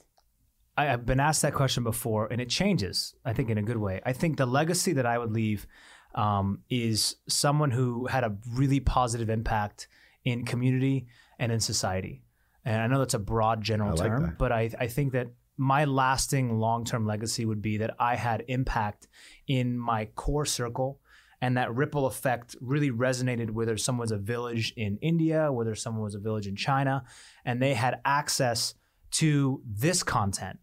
I 0.77 0.87
have 0.87 1.07
been 1.07 1.21
asked 1.21 1.43
that 1.43 1.55
question 1.55 1.85
before, 1.85 2.27
and 2.27 2.41
it 2.41 2.49
changes. 2.49 3.15
I 3.25 3.33
think 3.33 3.51
in 3.51 3.59
a 3.59 3.63
good 3.63 3.77
way. 3.77 4.01
I 4.05 4.13
think 4.13 4.37
the 4.37 4.47
legacy 4.47 4.93
that 4.95 5.07
I 5.07 5.19
would 5.19 5.33
leave 5.33 5.67
um, 6.15 6.61
is 6.69 7.17
someone 7.29 7.71
who 7.71 8.07
had 8.07 8.25
a 8.25 8.37
really 8.53 8.81
positive 8.81 9.31
impact 9.31 9.89
in 10.25 10.45
community 10.45 11.07
and 11.39 11.53
in 11.53 11.61
society. 11.61 12.23
And 12.65 12.81
I 12.81 12.87
know 12.87 12.99
that's 12.99 13.15
a 13.15 13.19
broad 13.19 13.63
general 13.63 13.97
like 13.97 14.09
term, 14.09 14.23
that. 14.23 14.39
but 14.39 14.53
I, 14.53 14.71
I 14.79 14.87
think 14.87 15.13
that 15.13 15.29
my 15.57 15.85
lasting 15.85 16.59
long 16.59 16.85
term 16.85 17.07
legacy 17.07 17.45
would 17.45 17.63
be 17.63 17.79
that 17.79 17.95
I 17.99 18.17
had 18.17 18.45
impact 18.49 19.09
in 19.47 19.79
my 19.79 20.07
core 20.17 20.47
circle. 20.47 21.01
And 21.41 21.59
that 21.59 21.75
ripple 21.75 22.07
effect 22.07 22.57
really 22.61 22.91
resonated 22.91 23.51
whether 23.51 23.77
someone 23.77 24.05
was 24.05 24.13
a 24.13 24.17
village 24.17 24.73
in 24.77 24.99
India, 25.03 25.53
whether 25.53 25.75
someone 25.75 26.03
was 26.03 26.15
a 26.15 26.19
village 26.19 26.47
in 26.47 26.57
China, 26.57 27.05
and 27.45 27.61
they 27.61 27.75
had 27.75 28.01
access 28.05 28.75
to 29.15 29.63
this 29.65 30.03
content 30.03 30.59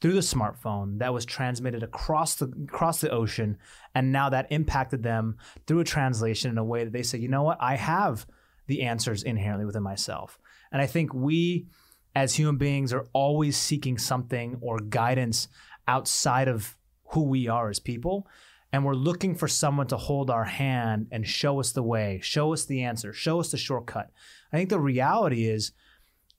through 0.00 0.12
the 0.12 0.20
smartphone 0.20 0.98
that 0.98 1.14
was 1.14 1.24
transmitted 1.24 1.82
across 1.82 2.34
the 2.34 2.52
across 2.68 3.00
the 3.00 3.10
ocean 3.10 3.56
and 3.94 4.12
now 4.12 4.28
that 4.28 4.46
impacted 4.50 5.02
them 5.02 5.38
through 5.66 5.80
a 5.80 5.84
translation 5.84 6.50
in 6.50 6.58
a 6.58 6.64
way 6.64 6.84
that 6.84 6.92
they 6.92 7.02
say 7.02 7.18
you 7.18 7.28
know 7.28 7.42
what? 7.42 7.56
I 7.60 7.76
have 7.76 8.26
the 8.66 8.82
answers 8.82 9.22
inherently 9.22 9.64
within 9.64 9.82
myself. 9.82 10.38
And 10.70 10.82
I 10.82 10.86
think 10.86 11.14
we 11.14 11.68
as 12.14 12.34
human 12.34 12.58
beings 12.58 12.92
are 12.92 13.06
always 13.14 13.56
seeking 13.56 13.96
something 13.96 14.58
or 14.60 14.78
guidance 14.78 15.48
outside 15.88 16.48
of 16.48 16.76
who 17.08 17.22
we 17.22 17.48
are 17.48 17.70
as 17.70 17.80
people 17.80 18.26
and 18.72 18.84
we're 18.84 18.94
looking 18.94 19.34
for 19.34 19.48
someone 19.48 19.86
to 19.86 19.96
hold 19.96 20.30
our 20.30 20.44
hand 20.44 21.06
and 21.12 21.26
show 21.26 21.60
us 21.60 21.72
the 21.72 21.82
way 21.82 22.20
show 22.22 22.52
us 22.52 22.66
the 22.66 22.82
answer 22.82 23.14
show 23.14 23.40
us 23.40 23.50
the 23.50 23.56
shortcut. 23.56 24.10
I 24.52 24.58
think 24.58 24.68
the 24.68 24.78
reality 24.78 25.46
is 25.46 25.72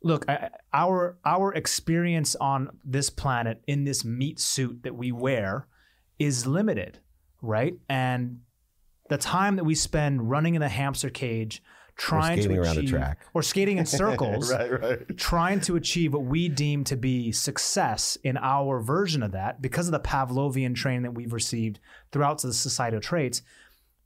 look 0.06 0.24
I, 0.30 0.50
our 0.72 1.18
our 1.26 1.52
experience 1.54 2.36
on 2.36 2.70
this 2.86 3.10
planet 3.10 3.62
in 3.68 3.84
this 3.84 4.06
meat 4.06 4.39
suit 4.39 4.84
that 4.84 4.96
we 4.96 5.12
wear 5.12 5.68
is 6.20 6.46
limited 6.46 7.00
right 7.41 7.74
and 7.89 8.41
the 9.10 9.18
time 9.18 9.58
that 9.58 9.65
we 9.65 9.76
spend 9.76 10.30
running 10.30 10.56
in 10.56 10.62
a 10.62 10.70
hamster 10.70 11.10
cage 11.10 11.62
trying 11.98 12.41
to 12.41 12.62
achieve 12.62 12.89
track. 12.89 13.26
or 13.34 13.41
skating 13.41 13.78
in 13.78 13.86
circles 13.86 14.52
right. 14.52 15.18
trying 15.18 15.60
to 15.62 15.76
achieve 15.76 16.13
what 16.13 16.24
we 16.24 16.50
deem 16.50 16.84
to 16.84 16.96
be 16.96 17.32
success 17.32 18.18
in 18.24 18.38
our 18.38 18.80
version 18.80 19.24
of 19.24 19.32
that 19.32 19.62
because 19.62 19.88
of 19.88 19.94
the 19.94 20.00
Pavlovian 20.00 20.76
training 20.76 21.04
that 21.04 21.13
we've 21.13 21.34
received 21.34 21.80
throughout 22.12 22.41
the 22.41 22.54
societal 22.54 23.00
traits. 23.00 23.41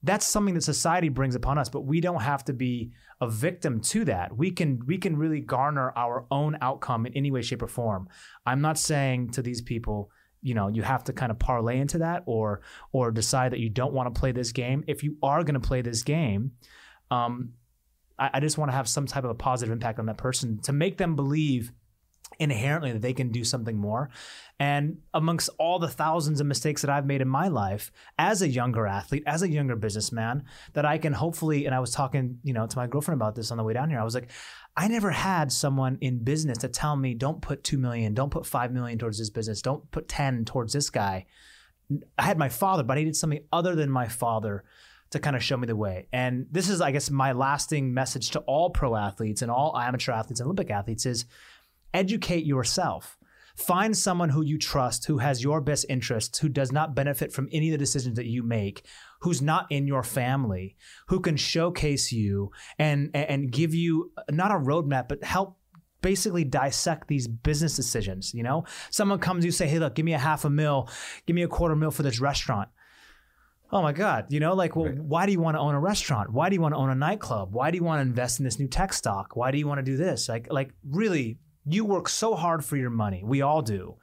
That's 0.01 0.25
something 0.25 0.53
that 0.53 0.61
society 0.61 1.09
brings 1.09 1.35
upon 1.35 1.57
us, 1.57 1.69
but 1.69 1.81
we 1.81 1.99
don't 1.99 2.21
have 2.21 2.45
to 2.45 2.53
be 2.53 2.91
a 3.21 3.27
victim 3.27 3.81
to 3.81 4.05
that. 4.05 4.35
We 4.35 4.51
can 4.51 4.81
we 4.85 4.97
can 4.97 5.17
really 5.17 5.41
garner 5.41 5.91
our 5.95 6.25
own 6.31 6.57
outcome 6.61 7.05
in 7.05 7.13
any 7.13 7.31
way, 7.31 7.41
shape, 7.41 7.61
or 7.61 7.67
form. 7.67 8.07
I'm 8.45 8.61
not 8.61 8.77
saying 8.77 9.31
to 9.31 9.41
these 9.41 9.61
people, 9.61 10.09
you 10.41 10.53
know, 10.53 10.69
you 10.69 10.83
have 10.83 11.03
to 11.05 11.13
kind 11.13 11.31
of 11.31 11.39
parlay 11.39 11.79
into 11.79 11.97
that 11.97 12.23
or 12.25 12.61
or 12.93 13.11
decide 13.11 13.51
that 13.51 13.59
you 13.59 13.69
don't 13.69 13.93
want 13.93 14.13
to 14.13 14.19
play 14.19 14.31
this 14.31 14.51
game. 14.53 14.83
If 14.87 15.03
you 15.03 15.17
are 15.21 15.43
going 15.43 15.59
to 15.59 15.67
play 15.67 15.81
this 15.81 16.03
game, 16.03 16.51
um, 17.11 17.53
I, 18.17 18.29
I 18.35 18.39
just 18.39 18.57
want 18.57 18.71
to 18.71 18.75
have 18.75 18.87
some 18.87 19.05
type 19.05 19.25
of 19.25 19.31
a 19.31 19.35
positive 19.35 19.71
impact 19.71 19.99
on 19.99 20.05
that 20.05 20.17
person 20.17 20.59
to 20.61 20.71
make 20.71 20.97
them 20.97 21.15
believe 21.15 21.73
inherently 22.39 22.93
that 22.93 23.01
they 23.01 23.13
can 23.13 23.31
do 23.31 23.43
something 23.43 23.77
more. 23.77 24.09
And 24.59 24.97
amongst 25.13 25.49
all 25.57 25.79
the 25.79 25.87
thousands 25.87 26.41
of 26.41 26.47
mistakes 26.47 26.81
that 26.81 26.89
I've 26.89 27.05
made 27.05 27.21
in 27.21 27.27
my 27.27 27.47
life 27.47 27.91
as 28.17 28.41
a 28.41 28.47
younger 28.47 28.87
athlete, 28.87 29.23
as 29.25 29.41
a 29.41 29.49
younger 29.49 29.75
businessman, 29.75 30.43
that 30.73 30.85
I 30.85 30.97
can 30.97 31.13
hopefully, 31.13 31.65
and 31.65 31.75
I 31.75 31.79
was 31.79 31.91
talking, 31.91 32.39
you 32.43 32.53
know, 32.53 32.65
to 32.65 32.77
my 32.77 32.87
girlfriend 32.87 33.21
about 33.21 33.35
this 33.35 33.51
on 33.51 33.57
the 33.57 33.63
way 33.63 33.73
down 33.73 33.89
here. 33.89 33.99
I 33.99 34.03
was 34.03 34.15
like, 34.15 34.31
I 34.75 34.87
never 34.87 35.11
had 35.11 35.51
someone 35.51 35.97
in 36.01 36.23
business 36.23 36.57
to 36.59 36.69
tell 36.69 36.95
me, 36.95 37.13
don't 37.13 37.41
put 37.41 37.63
two 37.63 37.77
million, 37.77 38.13
don't 38.13 38.31
put 38.31 38.45
five 38.45 38.71
million 38.71 38.97
towards 38.97 39.19
this 39.19 39.29
business, 39.29 39.61
don't 39.61 39.89
put 39.91 40.07
10 40.07 40.45
towards 40.45 40.73
this 40.73 40.89
guy. 40.89 41.25
I 42.17 42.23
had 42.23 42.37
my 42.37 42.49
father, 42.49 42.83
but 42.83 42.97
I 42.97 43.01
needed 43.01 43.15
something 43.15 43.43
other 43.51 43.75
than 43.75 43.89
my 43.89 44.07
father 44.07 44.63
to 45.11 45.19
kind 45.19 45.35
of 45.35 45.43
show 45.43 45.57
me 45.57 45.67
the 45.67 45.75
way. 45.75 46.07
And 46.13 46.45
this 46.51 46.69
is, 46.69 46.81
I 46.81 46.91
guess, 46.91 47.09
my 47.09 47.31
lasting 47.31 47.93
message 47.93 48.29
to 48.31 48.39
all 48.41 48.69
pro 48.69 48.95
athletes 48.95 49.41
and 49.41 49.49
all 49.49 49.77
amateur 49.77 50.11
athletes 50.11 50.39
and 50.39 50.47
Olympic 50.47 50.69
athletes 50.69 51.05
is 51.05 51.25
educate 51.93 52.45
yourself. 52.45 53.17
Find 53.55 53.97
someone 53.97 54.29
who 54.29 54.41
you 54.41 54.57
trust, 54.57 55.05
who 55.07 55.17
has 55.17 55.43
your 55.43 55.59
best 55.59 55.85
interests, 55.89 56.39
who 56.39 56.47
does 56.47 56.71
not 56.71 56.95
benefit 56.95 57.33
from 57.33 57.49
any 57.51 57.67
of 57.67 57.73
the 57.73 57.77
decisions 57.77 58.15
that 58.15 58.25
you 58.25 58.41
make, 58.41 58.85
who's 59.19 59.41
not 59.41 59.67
in 59.69 59.85
your 59.85 60.01
family, 60.03 60.77
who 61.07 61.19
can 61.19 61.35
showcase 61.35 62.11
you 62.11 62.51
and 62.77 63.09
and 63.13 63.51
give 63.51 63.73
you 63.75 64.13
not 64.31 64.51
a 64.51 64.53
roadmap, 64.55 65.09
but 65.09 65.23
help 65.25 65.57
basically 66.01 66.45
dissect 66.45 67.09
these 67.09 67.27
business 67.27 67.75
decisions. 67.75 68.33
You 68.33 68.43
know, 68.43 68.63
someone 68.91 69.19
comes, 69.19 69.43
you 69.43 69.51
say, 69.51 69.67
"Hey, 69.67 69.79
look, 69.79 69.93
give 69.93 70.05
me 70.05 70.13
a 70.13 70.17
half 70.19 70.45
a 70.45 70.49
mil, 70.49 70.87
give 71.25 71.35
me 71.35 71.43
a 71.43 71.47
quarter 71.49 71.75
mil 71.75 71.91
for 71.91 72.03
this 72.03 72.21
restaurant." 72.21 72.69
Oh 73.71 73.81
my 73.81 73.91
God, 73.91 74.27
you 74.29 74.39
know, 74.39 74.53
like, 74.53 74.75
well, 74.77 74.85
Right. 74.85 74.97
why 74.97 75.25
do 75.25 75.31
you 75.33 75.39
want 75.41 75.55
to 75.55 75.59
own 75.59 75.75
a 75.75 75.79
restaurant? 75.79 76.31
Why 76.31 76.49
do 76.49 76.55
you 76.55 76.61
want 76.61 76.73
to 76.73 76.79
own 76.79 76.89
a 76.89 76.95
nightclub? 76.95 77.53
Why 77.53 77.69
do 77.69 77.77
you 77.77 77.83
want 77.83 77.97
to 77.99 78.01
invest 78.09 78.39
in 78.39 78.45
this 78.45 78.57
new 78.57 78.67
tech 78.67 78.93
stock? 78.93 79.35
Why 79.35 79.51
do 79.51 79.57
you 79.59 79.67
want 79.67 79.77
to 79.79 79.83
do 79.83 79.95
this? 79.97 80.27
Like, 80.29 80.47
like 80.49 80.71
really, 80.89 81.37
you 81.65 81.85
work 81.85 82.09
so 82.09 82.35
hard 82.35 82.63
for 82.63 82.77
your 82.77 82.89
money. 82.89 83.21
We 83.23 83.41
all 83.41 83.61
do. 83.61 83.95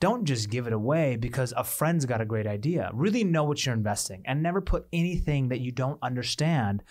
Don't 0.00 0.24
just 0.24 0.48
give 0.48 0.66
it 0.66 0.72
away 0.72 1.16
because 1.16 1.52
a 1.56 1.64
friend's 1.64 2.06
got 2.06 2.20
a 2.20 2.24
great 2.24 2.46
idea. 2.46 2.90
Really 2.94 3.22
know 3.22 3.44
what 3.44 3.64
you're 3.64 3.74
investing 3.74 4.22
and 4.24 4.42
never 4.42 4.60
put 4.60 4.86
anything 4.92 5.48
that 5.48 5.60
you 5.60 5.72
don't 5.72 5.98
understand 6.02 6.82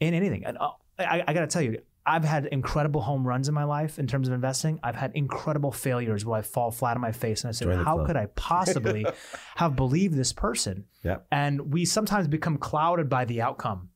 in 0.00 0.14
anything. 0.14 0.44
And 0.44 0.58
uh, 0.58 0.70
I, 0.98 1.22
I 1.26 1.32
got 1.34 1.42
to 1.42 1.46
tell 1.46 1.62
you, 1.62 1.78
I've 2.04 2.24
had 2.24 2.46
incredible 2.46 3.00
home 3.00 3.26
runs 3.26 3.48
in 3.48 3.54
my 3.54 3.62
life 3.64 3.98
in 3.98 4.08
terms 4.08 4.26
of 4.26 4.34
investing. 4.34 4.80
I've 4.82 4.96
had 4.96 5.12
incredible 5.14 5.70
failures 5.70 6.24
where 6.24 6.38
I 6.38 6.42
fall 6.42 6.72
flat 6.72 6.96
on 6.96 7.00
my 7.00 7.12
face 7.12 7.44
and 7.44 7.48
I 7.48 7.52
say, 7.52 7.66
how 7.66 7.94
club." 7.94 8.06
could 8.06 8.16
I 8.16 8.26
possibly 8.34 9.06
have 9.56 9.76
believed 9.76 10.14
this 10.14 10.32
person? 10.32 10.86
Yep. 11.04 11.26
And 11.30 11.72
we 11.72 11.84
sometimes 11.84 12.26
become 12.26 12.58
clouded 12.58 13.08
by 13.08 13.24
the 13.24 13.40
outcome, 13.42 13.90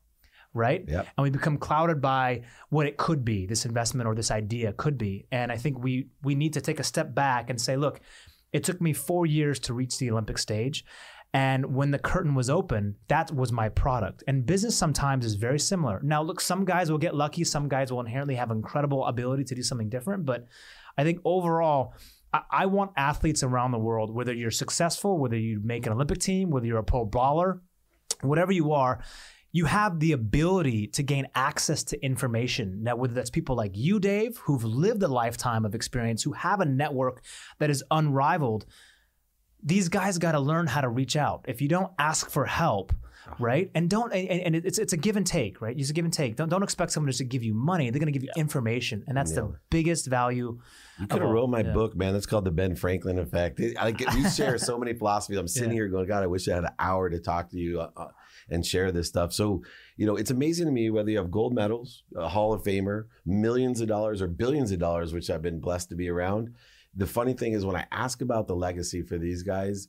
right? 0.56 0.84
Yep. 0.86 1.06
And 1.16 1.22
we 1.22 1.30
become 1.30 1.58
clouded 1.58 2.00
by 2.00 2.42
what 2.70 2.86
it 2.86 2.96
could 2.96 3.24
be, 3.24 3.46
this 3.46 3.64
investment 3.64 4.08
or 4.08 4.14
this 4.14 4.30
idea 4.30 4.72
could 4.72 4.98
be. 4.98 5.26
And 5.30 5.52
I 5.52 5.56
think 5.56 5.82
we 5.82 6.08
we 6.22 6.34
need 6.34 6.54
to 6.54 6.60
take 6.60 6.80
a 6.80 6.84
step 6.84 7.14
back 7.14 7.50
and 7.50 7.60
say, 7.60 7.76
look, 7.76 8.00
it 8.52 8.64
took 8.64 8.80
me 8.80 8.92
four 8.92 9.26
years 9.26 9.58
to 9.60 9.74
reach 9.74 9.98
the 9.98 10.10
Olympic 10.10 10.38
stage. 10.38 10.84
And 11.34 11.74
when 11.74 11.90
the 11.90 11.98
curtain 11.98 12.34
was 12.34 12.48
open, 12.48 12.94
that 13.08 13.30
was 13.30 13.52
my 13.52 13.68
product. 13.68 14.24
And 14.26 14.46
business 14.46 14.74
sometimes 14.74 15.26
is 15.26 15.34
very 15.34 15.58
similar. 15.58 16.00
Now, 16.02 16.22
look, 16.22 16.40
some 16.40 16.64
guys 16.64 16.90
will 16.90 16.98
get 16.98 17.14
lucky, 17.14 17.44
some 17.44 17.68
guys 17.68 17.92
will 17.92 18.00
inherently 18.00 18.36
have 18.36 18.50
incredible 18.50 19.04
ability 19.04 19.44
to 19.44 19.54
do 19.54 19.62
something 19.62 19.90
different. 19.90 20.24
But 20.24 20.46
I 20.96 21.04
think 21.04 21.20
overall, 21.24 21.92
I, 22.50 22.66
want 22.66 22.92
athletes 22.96 23.42
around 23.42 23.72
the 23.72 23.78
world, 23.78 24.14
whether 24.14 24.32
you're 24.32 24.50
successful, 24.50 25.18
whether 25.18 25.36
you 25.36 25.60
make 25.62 25.86
an 25.86 25.92
Olympic 25.92 26.18
team, 26.18 26.50
whether 26.50 26.66
you're 26.66 26.78
a 26.78 26.84
pro 26.84 27.04
brawler, 27.04 27.62
whatever 28.22 28.52
you 28.52 28.72
are, 28.72 29.02
you 29.56 29.64
have 29.64 30.00
the 30.00 30.12
ability 30.12 30.86
to 30.86 31.02
gain 31.02 31.26
access 31.34 31.82
to 31.82 32.04
information. 32.04 32.82
Now, 32.82 32.94
whether 32.96 33.14
that's 33.14 33.30
people 33.30 33.56
like 33.56 33.70
you, 33.74 33.98
Dave, 33.98 34.36
who've 34.36 34.62
lived 34.62 35.02
a 35.02 35.08
lifetime 35.08 35.64
of 35.64 35.74
experience, 35.74 36.22
who 36.22 36.32
have 36.32 36.60
a 36.60 36.66
network 36.66 37.22
that 37.58 37.70
is 37.70 37.82
unrivaled, 37.90 38.66
these 39.62 39.88
guys 39.88 40.18
got 40.18 40.32
to 40.32 40.40
learn 40.40 40.66
how 40.66 40.82
to 40.82 40.90
reach 40.90 41.16
out. 41.16 41.46
If 41.48 41.62
you 41.62 41.68
don't 41.68 41.90
ask 41.98 42.28
for 42.28 42.44
help, 42.44 42.92
right, 43.38 43.70
and 43.74 43.88
don't, 43.88 44.12
and, 44.12 44.40
and 44.40 44.56
it's 44.56 44.78
it's 44.78 44.92
a 44.92 44.96
give 44.96 45.16
and 45.16 45.26
take, 45.26 45.60
right? 45.60 45.76
It's 45.78 45.90
a 45.90 45.92
give 45.92 46.04
and 46.04 46.12
take. 46.14 46.36
Don't 46.36 46.48
don't 46.48 46.62
expect 46.62 46.92
someone 46.92 47.08
just 47.08 47.18
to 47.18 47.24
give 47.24 47.42
you 47.42 47.54
money. 47.54 47.90
They're 47.90 48.00
going 48.00 48.12
to 48.12 48.18
give 48.18 48.22
you 48.22 48.30
information, 48.36 49.04
and 49.06 49.16
that's 49.16 49.32
Nailed 49.32 49.54
the 49.54 49.58
biggest 49.70 50.06
value. 50.06 50.58
You 50.98 51.06
could 51.06 51.20
have 51.22 51.30
wrote 51.30 51.48
my 51.48 51.60
yeah. 51.60 51.72
book, 51.72 51.94
man. 51.94 52.14
That's 52.14 52.26
called 52.26 52.44
the 52.44 52.50
Ben 52.50 52.74
Franklin 52.74 53.18
effect. 53.18 53.60
It- 53.60 53.76
I 53.78 53.90
get, 53.90 54.14
you 54.14 54.28
share 54.30 54.56
so 54.58 54.78
many 54.78 54.94
philosophies. 54.94 55.38
I'm 55.38 55.48
sitting 55.56 55.70
Yeah. 55.70 55.74
here 55.74 55.88
going, 55.88 56.06
God, 56.06 56.22
I 56.22 56.26
wish 56.26 56.48
I 56.48 56.54
had 56.54 56.64
an 56.64 56.70
hour 56.78 57.10
to 57.10 57.18
talk 57.18 57.50
to 57.50 57.58
you 57.58 57.80
uh, 57.80 57.90
uh, 57.96 58.08
and 58.48 58.64
share 58.64 58.90
this 58.92 59.08
stuff. 59.08 59.32
So, 59.32 59.62
you 59.96 60.06
know, 60.06 60.16
it's 60.16 60.30
amazing 60.30 60.66
to 60.66 60.72
me 60.72 60.88
whether 60.90 61.10
you 61.10 61.18
have 61.18 61.30
gold 61.30 61.54
medals, 61.54 62.04
a 62.16 62.28
Hall 62.28 62.52
of 62.54 62.62
Famer, 62.62 63.04
millions 63.26 63.80
of 63.80 63.88
dollars, 63.88 64.22
or 64.22 64.28
billions 64.28 64.72
of 64.72 64.78
dollars, 64.78 65.12
which 65.12 65.28
I've 65.28 65.42
been 65.42 65.60
blessed 65.60 65.90
to 65.90 65.96
be 65.96 66.08
around. 66.08 66.54
The 66.94 67.06
funny 67.06 67.34
thing 67.34 67.52
is, 67.52 67.66
when 67.66 67.76
I 67.76 67.86
ask 67.92 68.22
about 68.22 68.48
the 68.48 68.56
legacy 68.56 69.02
for 69.02 69.18
these 69.18 69.42
guys, 69.42 69.88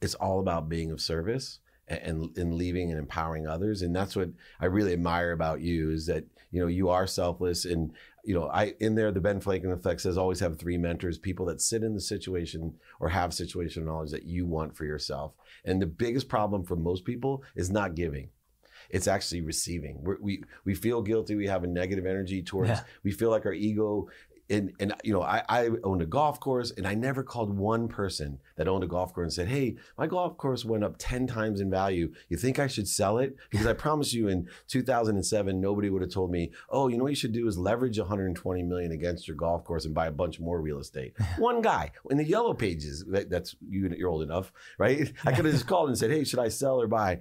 it's 0.00 0.14
all 0.14 0.38
about 0.38 0.68
being 0.68 0.92
of 0.92 1.00
service 1.00 1.58
and, 1.88 2.36
and, 2.36 2.54
leaving 2.54 2.90
and 2.90 2.98
empowering 2.98 3.46
others. 3.46 3.82
And 3.82 3.94
that's 3.94 4.16
what 4.16 4.30
I 4.60 4.66
really 4.66 4.92
admire 4.92 5.32
about 5.32 5.60
you 5.60 5.90
is 5.90 6.06
that, 6.06 6.24
you 6.50 6.60
know, 6.60 6.66
you 6.66 6.88
are 6.88 7.06
selfless 7.06 7.64
and 7.64 7.92
you 8.26 8.34
know, 8.34 8.48
I 8.48 8.74
in 8.80 8.96
there 8.96 9.12
the 9.12 9.20
Ben 9.20 9.38
Franklin 9.38 9.72
effect 9.72 10.00
says 10.00 10.18
always 10.18 10.40
have 10.40 10.58
three 10.58 10.76
mentors, 10.76 11.16
people 11.16 11.46
that 11.46 11.62
sit 11.62 11.84
in 11.84 11.94
the 11.94 12.00
situation 12.00 12.74
or 12.98 13.08
have 13.08 13.30
situational 13.30 13.84
knowledge 13.84 14.10
that 14.10 14.24
you 14.24 14.46
want 14.46 14.76
for 14.76 14.84
yourself. 14.84 15.32
And 15.64 15.80
the 15.80 15.86
biggest 15.86 16.28
problem 16.28 16.64
for 16.64 16.74
most 16.74 17.04
people 17.04 17.44
is 17.54 17.70
not 17.70 17.94
giving. 17.94 18.30
It's 18.90 19.06
actually 19.06 19.40
receiving. 19.42 20.02
We're, 20.02 20.20
we 20.20 20.42
we 20.64 20.74
feel 20.74 21.02
guilty. 21.02 21.36
We 21.36 21.46
have 21.46 21.64
a 21.64 21.68
negative 21.68 22.04
energy 22.04 22.42
towards. 22.42 22.70
Yeah. 22.70 22.82
We 23.04 23.12
feel 23.12 23.30
like 23.30 23.46
our 23.46 23.52
ego 23.52 24.08
and 24.48 24.72
and 24.78 24.94
you 25.02 25.12
know, 25.12 25.22
I, 25.22 25.42
I 25.48 25.70
owned 25.82 26.02
a 26.02 26.06
golf 26.06 26.38
course, 26.38 26.70
and 26.76 26.86
I 26.86 26.94
never 26.94 27.22
called 27.22 27.56
one 27.56 27.88
person 27.88 28.38
that 28.56 28.68
owned 28.68 28.84
a 28.84 28.86
golf 28.86 29.12
course 29.12 29.24
and 29.24 29.32
said, 29.32 29.48
"Hey, 29.48 29.76
my 29.98 30.06
golf 30.06 30.36
course 30.36 30.64
went 30.64 30.84
up 30.84 30.96
ten 30.98 31.26
times 31.26 31.60
in 31.60 31.70
value. 31.70 32.12
You 32.28 32.36
think 32.36 32.58
I 32.58 32.66
should 32.66 32.88
sell 32.88 33.18
it?" 33.18 33.36
Because 33.50 33.66
I 33.66 33.72
promise 33.72 34.12
you, 34.12 34.28
in 34.28 34.48
2007, 34.68 35.60
nobody 35.60 35.88
would 35.88 36.02
have 36.02 36.10
told 36.10 36.30
me, 36.30 36.52
"Oh, 36.68 36.88
you 36.88 36.96
know 36.96 37.04
what 37.04 37.10
you 37.10 37.16
should 37.16 37.32
do 37.32 37.48
is 37.48 37.58
leverage 37.58 37.98
120 37.98 38.62
million 38.62 38.92
against 38.92 39.26
your 39.26 39.36
golf 39.36 39.64
course 39.64 39.84
and 39.84 39.94
buy 39.94 40.06
a 40.06 40.12
bunch 40.12 40.38
more 40.38 40.60
real 40.60 40.78
estate." 40.78 41.14
one 41.38 41.62
guy 41.62 41.92
in 42.10 42.16
the 42.16 42.24
yellow 42.24 42.54
pages. 42.54 43.04
That, 43.08 43.30
that's 43.30 43.56
you. 43.68 43.88
You're 43.96 44.10
old 44.10 44.22
enough, 44.22 44.52
right? 44.78 45.12
I 45.24 45.32
could 45.32 45.44
have 45.44 45.54
just 45.54 45.66
called 45.66 45.88
and 45.88 45.98
said, 45.98 46.10
"Hey, 46.10 46.24
should 46.24 46.38
I 46.38 46.48
sell 46.48 46.80
or 46.80 46.86
buy?" 46.86 47.20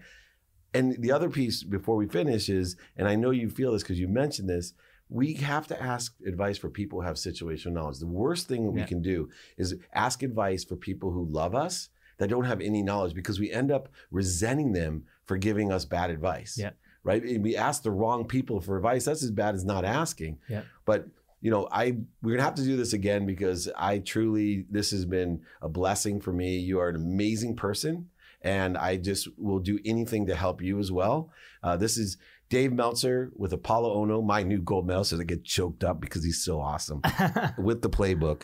And 0.74 1.02
the 1.02 1.14
other 1.14 1.30
piece 1.30 1.64
before 1.64 1.96
we 1.96 2.06
finish 2.06 2.50
is, 2.50 2.76
and 2.98 3.08
I 3.08 3.16
know 3.16 3.32
you 3.32 3.50
feel 3.50 3.72
this 3.72 3.82
because 3.82 3.98
you 3.98 4.10
mentioned 4.10 4.50
this, 4.50 4.74
we 5.10 5.34
have 5.36 5.68
to 5.68 5.82
ask 5.82 6.16
advice 6.26 6.58
for 6.58 6.70
people 6.70 7.00
who 7.02 7.06
have 7.08 7.16
situational 7.16 7.74
knowledge. 7.74 8.00
The 8.00 8.08
worst 8.08 8.48
thing 8.48 8.72
we 8.74 8.80
Yeah. 8.82 8.88
can 8.88 9.02
do 9.02 9.30
is 9.58 9.76
ask 9.94 10.24
advice 10.24 10.64
for 10.64 10.76
people 10.76 11.12
who 11.12 11.26
love 11.26 11.54
us 11.54 11.90
that 12.18 12.30
don't 12.30 12.46
have 12.46 12.62
any 12.62 12.82
knowledge 12.82 13.14
because 13.14 13.40
we 13.40 13.52
end 13.52 13.72
up 13.72 13.90
resenting 14.10 14.72
them 14.74 15.04
for 15.26 15.38
giving 15.38 15.72
us 15.72 15.86
bad 15.86 16.10
advice. 16.10 16.58
Yeah. 16.58 16.72
Right? 17.04 17.24
And 17.24 17.44
we 17.44 17.56
ask 17.56 17.84
the 17.84 17.92
wrong 17.92 18.26
people 18.26 18.62
for 18.62 18.78
advice. 18.78 19.06
That's 19.06 19.22
as 19.24 19.32
bad 19.32 19.54
as 19.54 19.64
not 19.64 19.86
asking. 19.86 20.40
Yeah. 20.50 20.64
But 20.86 21.08
you 21.42 21.52
know, 21.52 21.68
I 21.72 21.98
we're 22.24 22.32
gonna 22.32 22.42
have 22.44 22.56
to 22.56 22.64
do 22.64 22.76
this 22.76 22.94
again 22.94 23.28
because 23.28 23.70
I 23.78 24.00
truly 24.00 24.66
this 24.72 24.90
has 24.90 25.06
been 25.06 25.42
a 25.62 25.70
blessing 25.70 26.20
for 26.20 26.34
me. 26.34 26.58
You 26.58 26.80
are 26.80 26.90
an 26.90 26.96
amazing 26.96 27.56
person, 27.56 28.10
and 28.42 28.76
I 28.76 28.98
just 28.98 29.28
will 29.38 29.60
do 29.60 29.78
anything 29.86 30.26
to 30.26 30.36
help 30.36 30.64
you 30.64 30.80
as 30.80 30.92
well. 30.92 31.30
Uh, 31.62 31.78
this 31.78 31.98
is 31.98 32.18
Dave 32.50 32.72
Meltzer 32.72 33.32
with 33.36 33.52
Apolo 33.52 33.96
Ohno, 33.96 34.24
my 34.24 34.44
new 34.44 34.62
gold 34.62 34.86
medalist. 34.86 35.12
So 35.12 35.20
I 35.20 35.24
get 35.24 35.44
choked 35.44 35.84
up 35.84 36.00
because 36.00 36.24
he's 36.24 36.44
so 36.44 36.60
awesome 36.60 37.02
with 37.58 37.82
the 37.82 37.90
playbook. 37.90 38.44